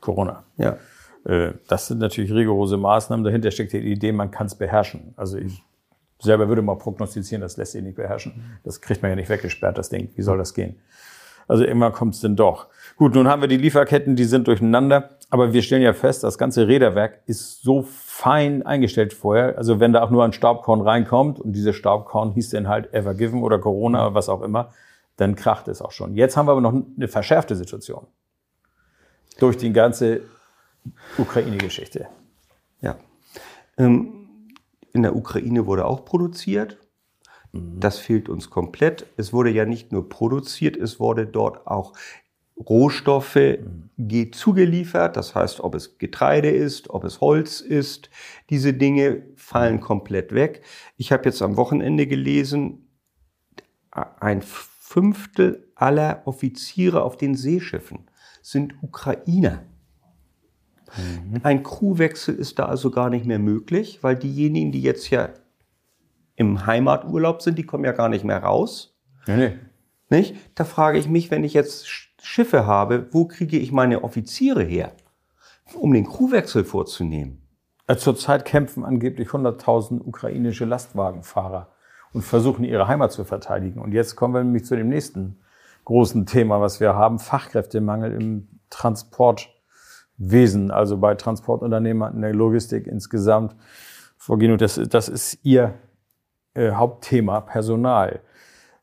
Corona. 0.00 0.44
Ja. 0.56 0.76
Äh, 1.24 1.52
das 1.68 1.86
sind 1.86 1.98
natürlich 1.98 2.32
rigorose 2.32 2.76
Maßnahmen. 2.76 3.24
Dahinter 3.24 3.50
steckt 3.52 3.72
die 3.72 3.78
Idee, 3.78 4.12
man 4.12 4.30
kann 4.32 4.46
es 4.46 4.56
beherrschen. 4.56 5.14
Also 5.16 5.38
ich 5.38 5.62
selber 6.18 6.48
würde 6.48 6.62
mal 6.62 6.76
prognostizieren, 6.76 7.42
das 7.42 7.56
lässt 7.56 7.72
sich 7.72 7.82
nicht 7.82 7.96
beherrschen. 7.96 8.58
Das 8.64 8.80
kriegt 8.80 9.02
man 9.02 9.10
ja 9.10 9.16
nicht 9.16 9.28
weggesperrt, 9.28 9.78
das 9.78 9.88
Ding. 9.88 10.10
Wie 10.16 10.22
soll 10.22 10.38
das 10.38 10.54
gehen? 10.54 10.80
Also 11.46 11.64
immer 11.64 11.90
kommt 11.90 12.14
es 12.14 12.20
denn 12.20 12.36
doch. 12.36 12.68
Gut, 12.96 13.14
nun 13.14 13.26
haben 13.26 13.42
wir 13.42 13.48
die 13.48 13.56
Lieferketten, 13.56 14.14
die 14.14 14.24
sind 14.24 14.46
durcheinander, 14.46 15.18
aber 15.28 15.52
wir 15.52 15.62
stellen 15.62 15.82
ja 15.82 15.94
fest, 15.94 16.22
das 16.22 16.38
ganze 16.38 16.68
Räderwerk 16.68 17.22
ist 17.26 17.62
so 17.62 17.82
fein 17.82 18.64
eingestellt 18.64 19.12
vorher. 19.12 19.58
Also 19.58 19.80
wenn 19.80 19.92
da 19.92 20.02
auch 20.02 20.10
nur 20.10 20.24
ein 20.24 20.32
Staubkorn 20.32 20.80
reinkommt 20.80 21.40
und 21.40 21.54
diese 21.54 21.72
Staubkorn 21.72 22.32
hieß 22.32 22.50
dann 22.50 22.68
halt 22.68 22.94
Ever 22.94 23.14
Given 23.14 23.42
oder 23.42 23.58
Corona, 23.58 24.14
was 24.14 24.28
auch 24.28 24.42
immer, 24.42 24.72
dann 25.16 25.34
kracht 25.34 25.66
es 25.66 25.82
auch 25.82 25.90
schon. 25.90 26.14
Jetzt 26.14 26.36
haben 26.36 26.46
wir 26.46 26.52
aber 26.52 26.60
noch 26.60 26.72
eine 26.72 27.08
verschärfte 27.08 27.56
Situation. 27.56 28.06
Durch 29.40 29.56
die 29.56 29.72
ganze 29.72 30.20
Ukraine-Geschichte. 31.18 32.06
Ja. 32.80 32.96
Ähm, 33.76 34.28
in 34.92 35.02
der 35.02 35.16
Ukraine 35.16 35.66
wurde 35.66 35.86
auch 35.86 36.04
produziert. 36.04 36.78
Das 37.52 37.98
fehlt 37.98 38.28
uns 38.28 38.50
komplett. 38.50 39.06
Es 39.16 39.32
wurde 39.32 39.50
ja 39.50 39.64
nicht 39.64 39.90
nur 39.90 40.08
produziert, 40.08 40.76
es 40.76 41.00
wurde 41.00 41.26
dort 41.26 41.66
auch 41.66 41.92
Rohstoffe 42.56 43.58
zugeliefert. 44.32 45.16
Das 45.16 45.34
heißt, 45.34 45.60
ob 45.60 45.74
es 45.74 45.98
Getreide 45.98 46.50
ist, 46.50 46.90
ob 46.90 47.04
es 47.04 47.20
Holz 47.20 47.60
ist. 47.60 48.10
Diese 48.50 48.72
Dinge 48.72 49.22
fallen 49.36 49.80
komplett 49.80 50.32
weg. 50.32 50.62
Ich 50.96 51.12
habe 51.12 51.24
jetzt 51.24 51.42
am 51.42 51.56
Wochenende 51.56 52.06
gelesen, 52.06 52.88
ein 53.90 54.42
Fünftel 54.42 55.68
aller 55.74 56.22
Offiziere 56.26 57.02
auf 57.02 57.16
den 57.16 57.34
Seeschiffen 57.34 58.10
sind 58.42 58.74
Ukrainer. 58.82 59.62
Mhm. 60.96 61.40
Ein 61.42 61.62
Crewwechsel 61.62 62.34
ist 62.34 62.58
da 62.58 62.66
also 62.66 62.90
gar 62.90 63.10
nicht 63.10 63.24
mehr 63.24 63.38
möglich, 63.38 64.00
weil 64.02 64.16
diejenigen, 64.16 64.70
die 64.70 64.82
jetzt 64.82 65.10
ja 65.10 65.30
im 66.36 66.66
Heimaturlaub 66.66 67.42
sind, 67.42 67.58
die 67.58 67.64
kommen 67.64 67.84
ja 67.84 67.92
gar 67.92 68.08
nicht 68.08 68.24
mehr 68.24 68.42
raus. 68.42 68.96
Nee. 69.26 69.58
Nicht? 70.10 70.36
Da 70.54 70.64
frage 70.64 70.98
ich 70.98 71.08
mich, 71.08 71.30
wenn 71.30 71.44
ich 71.44 71.54
jetzt 71.54 71.86
Schiffe 72.24 72.66
habe, 72.66 73.06
wo 73.12 73.26
kriege 73.26 73.58
ich 73.58 73.70
meine 73.70 74.02
Offiziere 74.02 74.62
her, 74.62 74.92
um 75.74 75.92
den 75.92 76.06
Crewwechsel 76.06 76.64
vorzunehmen? 76.64 77.46
Äh, 77.86 77.96
zurzeit 77.96 78.46
kämpfen 78.46 78.84
angeblich 78.84 79.28
100.000 79.28 80.00
ukrainische 80.00 80.64
Lastwagenfahrer 80.64 81.68
und 82.14 82.22
versuchen 82.22 82.64
ihre 82.64 82.88
Heimat 82.88 83.12
zu 83.12 83.24
verteidigen. 83.24 83.80
Und 83.80 83.92
jetzt 83.92 84.16
kommen 84.16 84.32
wir 84.32 84.42
nämlich 84.42 84.64
zu 84.64 84.74
dem 84.74 84.88
nächsten 84.88 85.38
großen 85.84 86.24
Thema, 86.24 86.62
was 86.62 86.80
wir 86.80 86.94
haben, 86.94 87.18
Fachkräftemangel 87.18 88.14
im 88.14 88.48
Transportwesen, 88.70 90.70
also 90.70 90.96
bei 90.96 91.14
Transportunternehmern 91.14 92.14
in 92.14 92.22
der 92.22 92.32
Logistik 92.32 92.86
insgesamt. 92.86 93.54
Frau 94.16 94.38
Gino, 94.38 94.56
das, 94.56 94.80
das 94.88 95.10
ist 95.10 95.40
Ihr 95.42 95.74
äh, 96.54 96.70
Hauptthema, 96.70 97.42
Personal. 97.42 98.22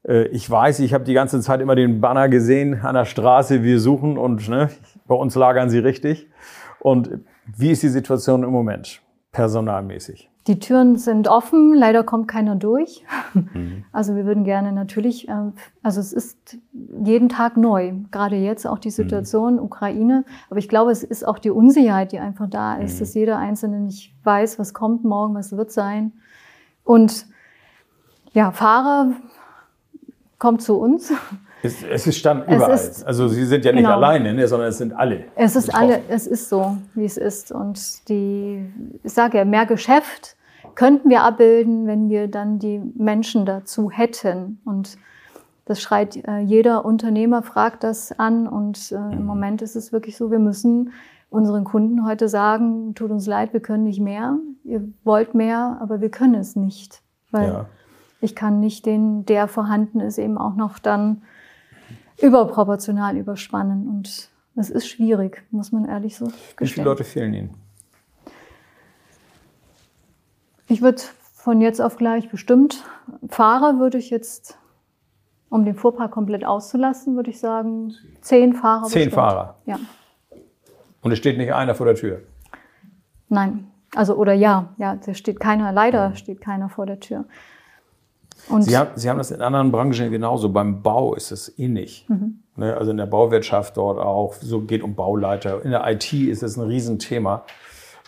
Äh, 0.07 0.27
ich 0.27 0.49
weiß, 0.49 0.79
ich 0.79 0.93
habe 0.93 1.03
die 1.03 1.13
ganze 1.13 1.39
Zeit 1.41 1.61
immer 1.61 1.75
den 1.75 2.01
Banner 2.01 2.29
gesehen 2.29 2.81
an 2.81 2.95
der 2.95 3.05
Straße, 3.05 3.63
wir 3.63 3.79
suchen 3.79 4.17
und 4.17 4.49
ne, 4.49 4.69
bei 5.07 5.15
uns 5.15 5.35
lagern 5.35 5.69
sie 5.69 5.79
richtig. 5.79 6.29
Und 6.79 7.19
wie 7.45 7.71
ist 7.71 7.83
die 7.83 7.89
Situation 7.89 8.43
im 8.43 8.51
Moment, 8.51 9.01
personalmäßig? 9.31 10.31
Die 10.47 10.57
Türen 10.57 10.97
sind 10.97 11.27
offen, 11.27 11.75
leider 11.75 12.03
kommt 12.03 12.27
keiner 12.27 12.55
durch. 12.55 13.03
Mhm. 13.33 13.85
Also 13.93 14.15
wir 14.15 14.25
würden 14.25 14.45
gerne 14.45 14.71
natürlich, 14.71 15.27
ähm, 15.27 15.53
also 15.83 15.99
es 15.99 16.13
ist 16.13 16.57
jeden 16.73 17.29
Tag 17.29 17.57
neu, 17.57 17.93
gerade 18.09 18.37
jetzt 18.37 18.65
auch 18.65 18.79
die 18.79 18.87
mhm. 18.87 18.93
Situation 18.93 19.53
mhm. 19.55 19.63
Ukraine. 19.63 20.25
Aber 20.49 20.57
ich 20.57 20.69
glaube, 20.69 20.91
es 20.91 21.03
ist 21.03 21.27
auch 21.27 21.37
die 21.37 21.51
Unsicherheit, 21.51 22.11
die 22.11 22.19
einfach 22.19 22.49
da 22.49 22.75
ist, 22.75 22.95
mhm. 22.95 22.99
dass 22.99 23.13
jeder 23.13 23.37
Einzelne 23.37 23.81
nicht 23.81 24.15
weiß, 24.23 24.57
was 24.57 24.73
kommt 24.73 25.03
morgen, 25.03 25.35
was 25.35 25.55
wird 25.55 25.71
sein. 25.71 26.13
Und 26.83 27.27
ja, 28.33 28.51
Fahrer 28.51 29.11
kommt 30.41 30.63
zu 30.63 30.77
uns. 30.77 31.13
Es, 31.63 31.83
es 31.83 32.07
ist 32.07 32.17
Stand 32.17 32.47
überall. 32.47 32.73
Ist, 32.73 33.05
also 33.05 33.27
Sie 33.27 33.45
sind 33.45 33.63
ja 33.63 33.71
nicht 33.71 33.83
genau. 33.83 33.95
alleine, 33.95 34.33
ne, 34.33 34.47
sondern 34.47 34.69
es 34.69 34.79
sind 34.79 34.93
alle. 34.93 35.25
Es 35.35 35.55
ist 35.55 35.67
betroffen. 35.67 35.91
alle, 35.91 36.01
es 36.09 36.25
ist 36.25 36.49
so, 36.49 36.77
wie 36.95 37.05
es 37.05 37.17
ist. 37.17 37.51
Und 37.51 38.09
die, 38.09 38.65
ich 39.03 39.13
sage 39.13 39.37
ja, 39.37 39.45
mehr 39.45 39.67
Geschäft 39.67 40.35
könnten 40.73 41.11
wir 41.11 41.21
abbilden, 41.21 41.85
wenn 41.85 42.09
wir 42.09 42.27
dann 42.27 42.57
die 42.57 42.81
Menschen 42.95 43.45
dazu 43.45 43.91
hätten. 43.91 44.59
Und 44.65 44.97
das 45.65 45.79
schreit 45.79 46.15
äh, 46.27 46.39
jeder 46.39 46.83
Unternehmer, 46.83 47.43
fragt 47.43 47.83
das 47.83 48.11
an. 48.17 48.47
Und 48.47 48.91
äh, 48.91 48.97
mhm. 48.97 49.11
im 49.11 49.25
Moment 49.25 49.61
ist 49.61 49.75
es 49.75 49.93
wirklich 49.93 50.17
so, 50.17 50.31
wir 50.31 50.39
müssen 50.39 50.93
unseren 51.29 51.63
Kunden 51.63 52.07
heute 52.07 52.27
sagen, 52.27 52.95
tut 52.95 53.11
uns 53.11 53.27
leid, 53.27 53.53
wir 53.53 53.59
können 53.59 53.83
nicht 53.83 53.99
mehr. 53.99 54.39
Ihr 54.63 54.81
wollt 55.03 55.35
mehr, 55.35 55.77
aber 55.79 56.01
wir 56.01 56.09
können 56.09 56.33
es 56.33 56.55
nicht. 56.55 57.03
Weil 57.29 57.49
ja 57.49 57.65
ich 58.21 58.35
kann 58.35 58.59
nicht 58.59 58.85
den, 58.85 59.25
der 59.25 59.47
vorhanden 59.47 59.99
ist, 59.99 60.17
eben 60.17 60.37
auch 60.37 60.55
noch 60.55 60.79
dann 60.79 61.23
überproportional 62.21 63.17
überspannen. 63.17 63.87
Und 63.87 64.29
es 64.55 64.69
ist 64.69 64.87
schwierig, 64.87 65.43
muss 65.49 65.71
man 65.71 65.85
ehrlich 65.85 66.15
so 66.15 66.25
gestehen. 66.25 66.57
Wie 66.59 66.67
viele 66.67 66.85
Leute 66.85 67.03
fehlen 67.03 67.33
Ihnen? 67.33 67.53
Ich 70.67 70.81
würde 70.81 71.01
von 71.33 71.59
jetzt 71.59 71.81
auf 71.81 71.97
gleich 71.97 72.29
bestimmt. 72.29 72.85
Fahrer 73.27 73.79
würde 73.79 73.97
ich 73.97 74.09
jetzt, 74.11 74.57
um 75.49 75.65
den 75.65 75.75
Fuhrpark 75.75 76.11
komplett 76.11 76.45
auszulassen, 76.45 77.15
würde 77.15 77.31
ich 77.31 77.39
sagen, 77.39 77.93
zehn 78.21 78.53
Fahrer. 78.53 78.83
Zehn 78.83 79.05
bestimmt. 79.05 79.15
Fahrer? 79.15 79.55
Ja. 79.65 79.79
Und 81.01 81.11
es 81.11 81.17
steht 81.17 81.37
nicht 81.37 81.53
einer 81.53 81.73
vor 81.73 81.87
der 81.87 81.95
Tür? 81.95 82.21
Nein. 83.27 83.67
Also, 83.95 84.15
oder 84.15 84.33
ja, 84.33 84.69
ja, 84.77 84.95
da 84.95 85.13
steht 85.13 85.39
keiner, 85.39 85.73
leider 85.73 86.15
steht 86.15 86.39
keiner 86.39 86.69
vor 86.69 86.85
der 86.85 86.99
Tür. 86.99 87.25
Und 88.49 88.63
Sie, 88.63 88.77
haben, 88.77 88.91
Sie 88.95 89.09
haben 89.09 89.17
das 89.17 89.31
in 89.31 89.41
anderen 89.41 89.71
Branchen 89.71 90.11
genauso. 90.11 90.49
Beim 90.49 90.81
Bau 90.81 91.13
ist 91.13 91.31
es 91.31 91.57
ähnlich. 91.57 92.05
Mhm. 92.09 92.39
Ne, 92.57 92.75
also 92.75 92.91
in 92.91 92.97
der 92.97 93.05
Bauwirtschaft 93.05 93.77
dort 93.77 93.99
auch. 93.99 94.33
So 94.33 94.61
geht 94.61 94.83
um 94.83 94.95
Bauleiter. 94.95 95.63
In 95.63 95.71
der 95.71 95.89
IT 95.89 96.11
ist 96.13 96.43
es 96.43 96.57
ein 96.57 96.67
Riesenthema. 96.67 97.45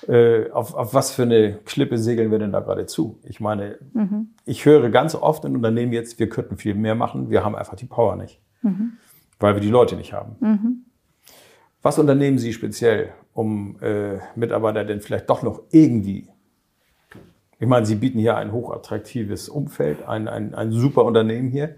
Äh, 0.07 0.51
auf, 0.51 0.73
auf 0.75 0.93
was 0.93 1.11
für 1.11 1.23
eine 1.23 1.59
Klippe 1.65 1.97
segeln 1.97 2.29
wir 2.29 2.39
denn 2.39 2.51
da 2.51 2.59
gerade 2.59 2.85
zu? 2.85 3.19
Ich 3.23 3.39
meine, 3.39 3.77
mhm. 3.93 4.29
ich 4.45 4.65
höre 4.65 4.89
ganz 4.89 5.15
oft 5.15 5.45
in 5.45 5.55
Unternehmen 5.55 5.93
jetzt, 5.93 6.19
wir 6.19 6.27
könnten 6.27 6.57
viel 6.57 6.75
mehr 6.75 6.95
machen, 6.95 7.29
wir 7.29 7.45
haben 7.45 7.55
einfach 7.55 7.75
die 7.75 7.85
Power 7.85 8.17
nicht, 8.17 8.41
mhm. 8.63 8.97
weil 9.39 9.53
wir 9.53 9.61
die 9.61 9.69
Leute 9.69 9.95
nicht 9.95 10.11
haben. 10.11 10.35
Mhm. 10.41 10.85
Was 11.81 11.99
unternehmen 11.99 12.37
Sie 12.37 12.51
speziell, 12.51 13.11
um 13.33 13.77
äh, 13.81 14.17
Mitarbeiter 14.35 14.83
denn 14.83 14.99
vielleicht 14.99 15.29
doch 15.29 15.41
noch 15.41 15.61
irgendwie 15.71 16.27
ich 17.63 17.69
meine, 17.69 17.85
Sie 17.85 17.95
bieten 17.95 18.19
hier 18.19 18.35
ein 18.35 18.51
hochattraktives 18.51 19.47
Umfeld, 19.47 20.05
ein, 20.05 20.27
ein, 20.27 20.53
ein 20.53 20.73
super 20.73 21.05
Unternehmen 21.05 21.49
hier. 21.49 21.75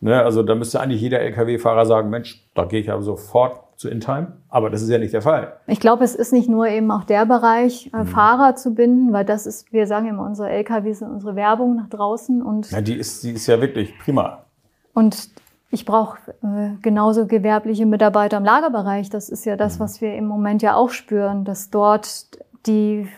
Ne, 0.00 0.20
also 0.20 0.42
da 0.42 0.56
müsste 0.56 0.80
eigentlich 0.80 1.00
jeder 1.00 1.20
Lkw-Fahrer 1.20 1.86
sagen, 1.86 2.10
Mensch, 2.10 2.44
da 2.52 2.64
gehe 2.64 2.80
ich 2.80 2.90
aber 2.90 3.02
sofort 3.02 3.78
zu 3.78 3.88
InTime. 3.88 4.32
Aber 4.48 4.70
das 4.70 4.82
ist 4.82 4.90
ja 4.90 4.98
nicht 4.98 5.14
der 5.14 5.22
Fall. 5.22 5.52
Ich 5.68 5.78
glaube, 5.78 6.02
es 6.02 6.16
ist 6.16 6.32
nicht 6.32 6.48
nur 6.48 6.66
eben 6.66 6.90
auch 6.90 7.04
der 7.04 7.26
Bereich, 7.26 7.92
äh, 7.94 7.98
mhm. 7.98 8.06
Fahrer 8.06 8.56
zu 8.56 8.74
binden, 8.74 9.12
weil 9.12 9.24
das 9.24 9.46
ist, 9.46 9.72
wir 9.72 9.86
sagen 9.86 10.08
immer, 10.08 10.26
unsere 10.26 10.50
Lkw 10.50 10.92
sind 10.92 11.12
unsere 11.12 11.36
Werbung 11.36 11.76
nach 11.76 11.88
draußen. 11.88 12.42
Und 12.42 12.72
ja, 12.72 12.80
die 12.80 12.94
ist, 12.94 13.22
die 13.22 13.30
ist 13.30 13.46
ja 13.46 13.60
wirklich 13.60 13.96
prima. 14.00 14.46
Und 14.94 15.30
ich 15.70 15.84
brauche 15.84 16.18
äh, 16.42 16.70
genauso 16.82 17.28
gewerbliche 17.28 17.86
Mitarbeiter 17.86 18.38
im 18.38 18.44
Lagerbereich. 18.44 19.10
Das 19.10 19.28
ist 19.28 19.44
ja 19.44 19.56
das, 19.56 19.78
mhm. 19.78 19.84
was 19.84 20.00
wir 20.00 20.16
im 20.16 20.26
Moment 20.26 20.60
ja 20.60 20.74
auch 20.74 20.90
spüren, 20.90 21.44
dass 21.44 21.70
dort 21.70 22.26
die, 22.66 23.08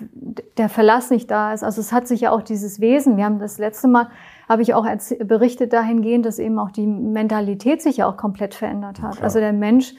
der 0.57 0.69
Verlass 0.69 1.11
nicht 1.11 1.31
da 1.31 1.53
ist. 1.53 1.63
Also 1.63 1.81
es 1.81 1.93
hat 1.93 2.09
sich 2.09 2.23
ja 2.23 2.31
auch 2.33 2.43
dieses 2.43 2.81
Wesen, 2.81 3.17
wir 3.17 3.25
haben 3.25 3.39
das 3.39 3.59
letzte 3.59 3.89
Mal, 3.89 4.09
habe 4.49 4.63
ich 4.63 4.75
auch 4.75 4.87
berichtet 5.25 5.73
dahingehend, 5.73 6.27
dass 6.27 6.39
eben 6.39 6.59
auch 6.59 6.71
die 6.71 6.87
Mentalität 6.87 7.83
sich 7.83 7.99
ja 7.99 8.09
auch 8.09 8.17
komplett 8.17 8.55
verändert 8.55 9.03
hat. 9.03 9.13
Klar. 9.13 9.25
Also 9.25 9.39
der 9.39 9.53
Mensch 9.53 9.95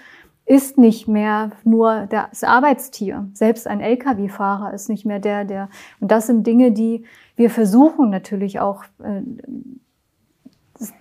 ist 0.45 0.77
nicht 0.77 1.07
mehr 1.07 1.51
nur 1.63 2.07
das 2.09 2.43
Arbeitstier. 2.43 3.27
Selbst 3.33 3.67
ein 3.67 3.81
Lkw-Fahrer 3.81 4.73
ist 4.73 4.87
nicht 4.89 5.05
mehr 5.05 5.19
der, 5.19 5.43
der, 5.43 5.69
und 5.99 6.09
das 6.09 6.27
sind 6.27 6.47
Dinge, 6.47 6.71
die 6.71 7.03
wir 7.35 7.49
versuchen 7.49 8.09
natürlich 8.09 8.59
auch 8.59 8.83
äh, 9.03 9.21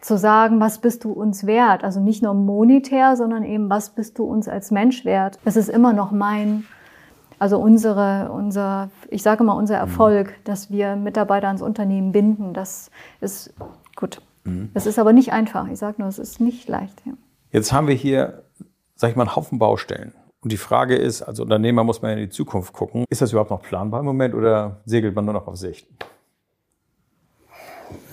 zu 0.00 0.16
sagen, 0.16 0.60
was 0.60 0.78
bist 0.78 1.04
du 1.04 1.12
uns 1.12 1.46
wert? 1.46 1.84
Also 1.84 2.00
nicht 2.00 2.22
nur 2.22 2.34
monetär, 2.34 3.16
sondern 3.16 3.44
eben, 3.44 3.70
was 3.70 3.90
bist 3.90 4.18
du 4.18 4.24
uns 4.24 4.48
als 4.48 4.70
Mensch 4.70 5.04
wert? 5.04 5.38
Es 5.44 5.56
ist 5.56 5.68
immer 5.68 5.92
noch 5.92 6.12
mein, 6.12 6.64
also 7.38 7.58
unsere, 7.58 8.30
unser, 8.32 8.90
ich 9.10 9.22
sage 9.22 9.44
mal, 9.44 9.52
unser 9.52 9.76
Erfolg, 9.76 10.28
mhm. 10.28 10.44
dass 10.44 10.70
wir 10.70 10.96
Mitarbeiter 10.96 11.48
ans 11.48 11.62
Unternehmen 11.62 12.12
binden, 12.12 12.54
das 12.54 12.90
ist 13.20 13.54
gut. 13.94 14.22
Mhm. 14.44 14.70
Das 14.74 14.86
ist 14.86 14.98
aber 14.98 15.12
nicht 15.12 15.32
einfach. 15.32 15.68
Ich 15.68 15.78
sage 15.78 15.96
nur, 15.98 16.08
es 16.08 16.18
ist 16.18 16.40
nicht 16.40 16.68
leicht. 16.68 17.02
Ja. 17.04 17.12
Jetzt 17.50 17.72
haben 17.72 17.88
wir 17.88 17.94
hier, 17.94 18.44
sag 18.94 19.10
ich 19.10 19.16
mal, 19.16 19.24
einen 19.24 19.36
Haufen 19.36 19.58
Baustellen. 19.58 20.12
Und 20.40 20.52
die 20.52 20.58
Frage 20.58 20.96
ist, 20.96 21.22
als 21.22 21.40
Unternehmer 21.40 21.82
muss 21.84 22.02
man 22.02 22.12
in 22.12 22.18
die 22.18 22.28
Zukunft 22.28 22.72
gucken. 22.72 23.04
Ist 23.08 23.20
das 23.20 23.32
überhaupt 23.32 23.50
noch 23.50 23.62
planbar 23.62 24.00
im 24.00 24.06
Moment 24.06 24.34
oder 24.34 24.80
segelt 24.84 25.14
man 25.14 25.24
nur 25.24 25.34
noch 25.34 25.46
auf 25.46 25.56
Sicht? 25.56 25.88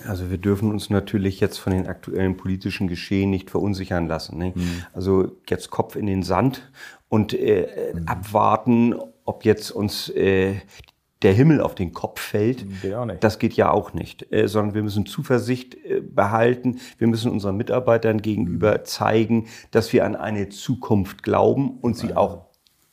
Also 0.06 0.30
wir 0.30 0.38
dürfen 0.38 0.70
uns 0.70 0.90
natürlich 0.90 1.40
jetzt 1.40 1.58
von 1.58 1.72
den 1.72 1.86
aktuellen 1.86 2.36
politischen 2.36 2.88
Geschehen 2.88 3.30
nicht 3.30 3.50
verunsichern 3.50 4.06
lassen. 4.06 4.38
Ne? 4.38 4.52
Mhm. 4.54 4.84
Also 4.92 5.32
jetzt 5.48 5.70
Kopf 5.70 5.96
in 5.96 6.06
den 6.06 6.22
Sand 6.22 6.70
und 7.08 7.32
äh, 7.34 7.92
mhm. 7.94 8.08
abwarten, 8.08 8.94
ob 9.24 9.44
jetzt 9.44 9.70
uns 9.70 10.08
äh, 10.10 10.54
der 11.22 11.32
Himmel 11.32 11.60
auf 11.60 11.74
den 11.74 11.92
Kopf 11.92 12.20
fällt. 12.20 12.66
Geht 12.82 12.94
auch 12.94 13.06
nicht. 13.06 13.24
Das 13.24 13.38
geht 13.38 13.54
ja 13.54 13.70
auch 13.70 13.94
nicht, 13.94 14.30
äh, 14.32 14.46
sondern 14.46 14.74
wir 14.74 14.82
müssen 14.82 15.06
Zuversicht 15.06 15.74
äh, 15.74 16.00
behalten. 16.00 16.80
Wir 16.98 17.06
müssen 17.06 17.30
unseren 17.30 17.56
Mitarbeitern 17.56 18.20
gegenüber 18.20 18.84
zeigen, 18.84 19.46
dass 19.70 19.92
wir 19.92 20.04
an 20.04 20.16
eine 20.16 20.50
Zukunft 20.50 21.22
glauben 21.22 21.78
und 21.80 21.96
sie 21.96 22.14
auch 22.14 22.44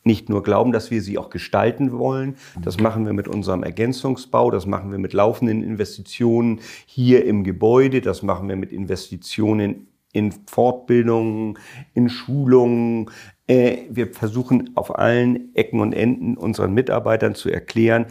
nicht 0.03 0.29
nur 0.29 0.41
glauben, 0.41 0.71
dass 0.71 0.89
wir 0.89 1.01
sie 1.01 1.17
auch 1.17 1.29
gestalten 1.29 1.91
wollen. 1.91 2.35
Das 2.61 2.79
machen 2.79 3.05
wir 3.05 3.13
mit 3.13 3.27
unserem 3.27 3.61
Ergänzungsbau, 3.61 4.49
das 4.49 4.65
machen 4.65 4.91
wir 4.91 4.97
mit 4.97 5.13
laufenden 5.13 5.61
Investitionen 5.61 6.59
hier 6.87 7.25
im 7.25 7.43
Gebäude, 7.43 8.01
das 8.01 8.23
machen 8.23 8.49
wir 8.49 8.55
mit 8.55 8.71
Investitionen 8.71 9.87
in 10.13 10.31
Fortbildungen, 10.47 11.57
in 11.93 12.09
Schulungen. 12.09 13.11
Äh, 13.51 13.87
Wir 13.89 14.13
versuchen 14.13 14.71
auf 14.75 14.97
allen 14.97 15.53
Ecken 15.55 15.81
und 15.81 15.91
Enden 15.91 16.37
unseren 16.37 16.73
Mitarbeitern 16.73 17.35
zu 17.35 17.49
erklären, 17.49 18.05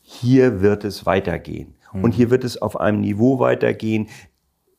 hier 0.00 0.60
wird 0.60 0.84
es 0.84 1.06
weitergehen. 1.06 1.74
Und 1.92 2.12
hier 2.12 2.30
wird 2.30 2.44
es 2.44 2.60
auf 2.60 2.78
einem 2.78 3.00
Niveau 3.00 3.38
weitergehen, 3.38 4.08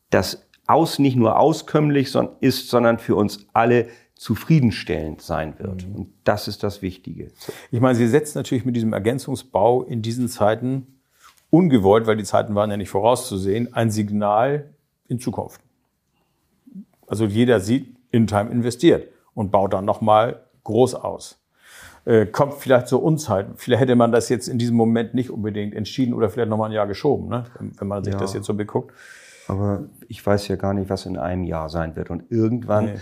das 0.08 0.46
aus, 0.68 1.00
nicht 1.00 1.16
nur 1.16 1.38
auskömmlich 1.38 2.14
ist, 2.40 2.70
sondern 2.70 2.98
für 3.00 3.16
uns 3.16 3.46
alle 3.52 3.88
zufriedenstellend 4.14 5.20
sein 5.20 5.54
wird. 5.58 5.84
Und 5.92 6.12
das 6.22 6.46
ist 6.46 6.62
das 6.62 6.80
Wichtige. 6.80 7.32
Ich 7.72 7.80
meine, 7.80 7.96
Sie 7.96 8.06
setzen 8.06 8.38
natürlich 8.38 8.64
mit 8.64 8.76
diesem 8.76 8.92
Ergänzungsbau 8.92 9.82
in 9.82 10.00
diesen 10.00 10.28
Zeiten 10.28 11.00
ungewollt, 11.50 12.06
weil 12.06 12.16
die 12.16 12.24
Zeiten 12.24 12.54
waren 12.54 12.70
ja 12.70 12.76
nicht 12.76 12.90
vorauszusehen, 12.90 13.74
ein 13.74 13.90
Signal 13.90 14.72
in 15.08 15.18
Zukunft. 15.18 15.60
Also 17.08 17.24
jeder 17.26 17.58
sieht, 17.58 17.96
InTime 18.12 18.50
investiert 18.50 19.08
und 19.38 19.50
baut 19.52 19.72
dann 19.72 19.84
nochmal 19.84 20.40
groß 20.64 20.96
aus. 20.96 21.38
Äh, 22.04 22.26
kommt 22.26 22.54
vielleicht 22.54 22.88
zur 22.88 23.02
Unzeit. 23.02 23.46
Vielleicht 23.56 23.82
hätte 23.82 23.94
man 23.94 24.10
das 24.12 24.28
jetzt 24.28 24.48
in 24.48 24.58
diesem 24.58 24.76
Moment 24.76 25.14
nicht 25.14 25.30
unbedingt 25.30 25.74
entschieden 25.74 26.12
oder 26.14 26.28
vielleicht 26.28 26.50
nochmal 26.50 26.70
ein 26.70 26.74
Jahr 26.74 26.86
geschoben, 26.86 27.28
ne? 27.28 27.44
wenn, 27.78 27.86
man 27.88 28.02
sich 28.02 28.14
Ja. 28.14 28.18
das 28.20 28.34
jetzt 28.34 28.46
so 28.46 28.54
beguckt. 28.54 28.92
Aber 29.46 29.84
ich 30.08 30.24
weiß 30.26 30.48
ja 30.48 30.56
gar 30.56 30.74
nicht, 30.74 30.90
was 30.90 31.06
in 31.06 31.16
einem 31.16 31.44
Jahr 31.44 31.68
sein 31.68 31.96
wird. 31.96 32.10
Und 32.10 32.24
irgendwann 32.30 32.84
Nee. 32.86 32.94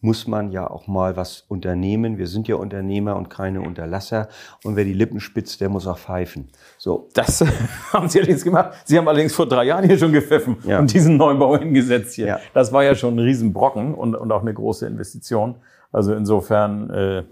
muss 0.00 0.26
man 0.26 0.50
ja 0.50 0.68
auch 0.70 0.86
mal 0.86 1.16
was 1.16 1.44
unternehmen. 1.48 2.18
Wir 2.18 2.26
sind 2.26 2.46
ja 2.48 2.56
Unternehmer 2.56 3.16
und 3.16 3.30
keine 3.30 3.60
Unterlasser. 3.62 4.28
Und 4.64 4.76
wer 4.76 4.84
die 4.84 4.92
Lippen 4.92 5.20
spitzt, 5.20 5.60
der 5.60 5.68
muss 5.70 5.86
auch 5.86 5.98
pfeifen. 5.98 6.48
So. 6.78 7.08
Das 7.14 7.42
haben 7.92 8.08
Sie 8.08 8.18
allerdings 8.18 8.44
gemacht. 8.44 8.72
Sie 8.84 8.98
haben 8.98 9.08
allerdings 9.08 9.34
vor 9.34 9.46
drei 9.48 9.64
Jahren 9.64 9.84
hier 9.86 9.98
schon 9.98 10.12
gepfiffen 10.12 10.56
Ja. 10.66 10.78
und 10.78 10.92
diesen 10.92 11.16
Neubau 11.16 11.56
hingesetzt 11.58 12.14
hier. 12.14 12.26
Ja. 12.26 12.38
Das 12.54 12.72
war 12.72 12.82
ja 12.84 12.94
schon 12.94 13.14
ein 13.16 13.18
Riesenbrocken 13.20 13.94
und, 13.94 14.14
und 14.14 14.30
auch 14.32 14.42
eine 14.42 14.52
große 14.54 14.86
Investition. 14.86 15.56
Also 15.94 16.12
insofern, 16.12 16.90
äh, 16.90 17.24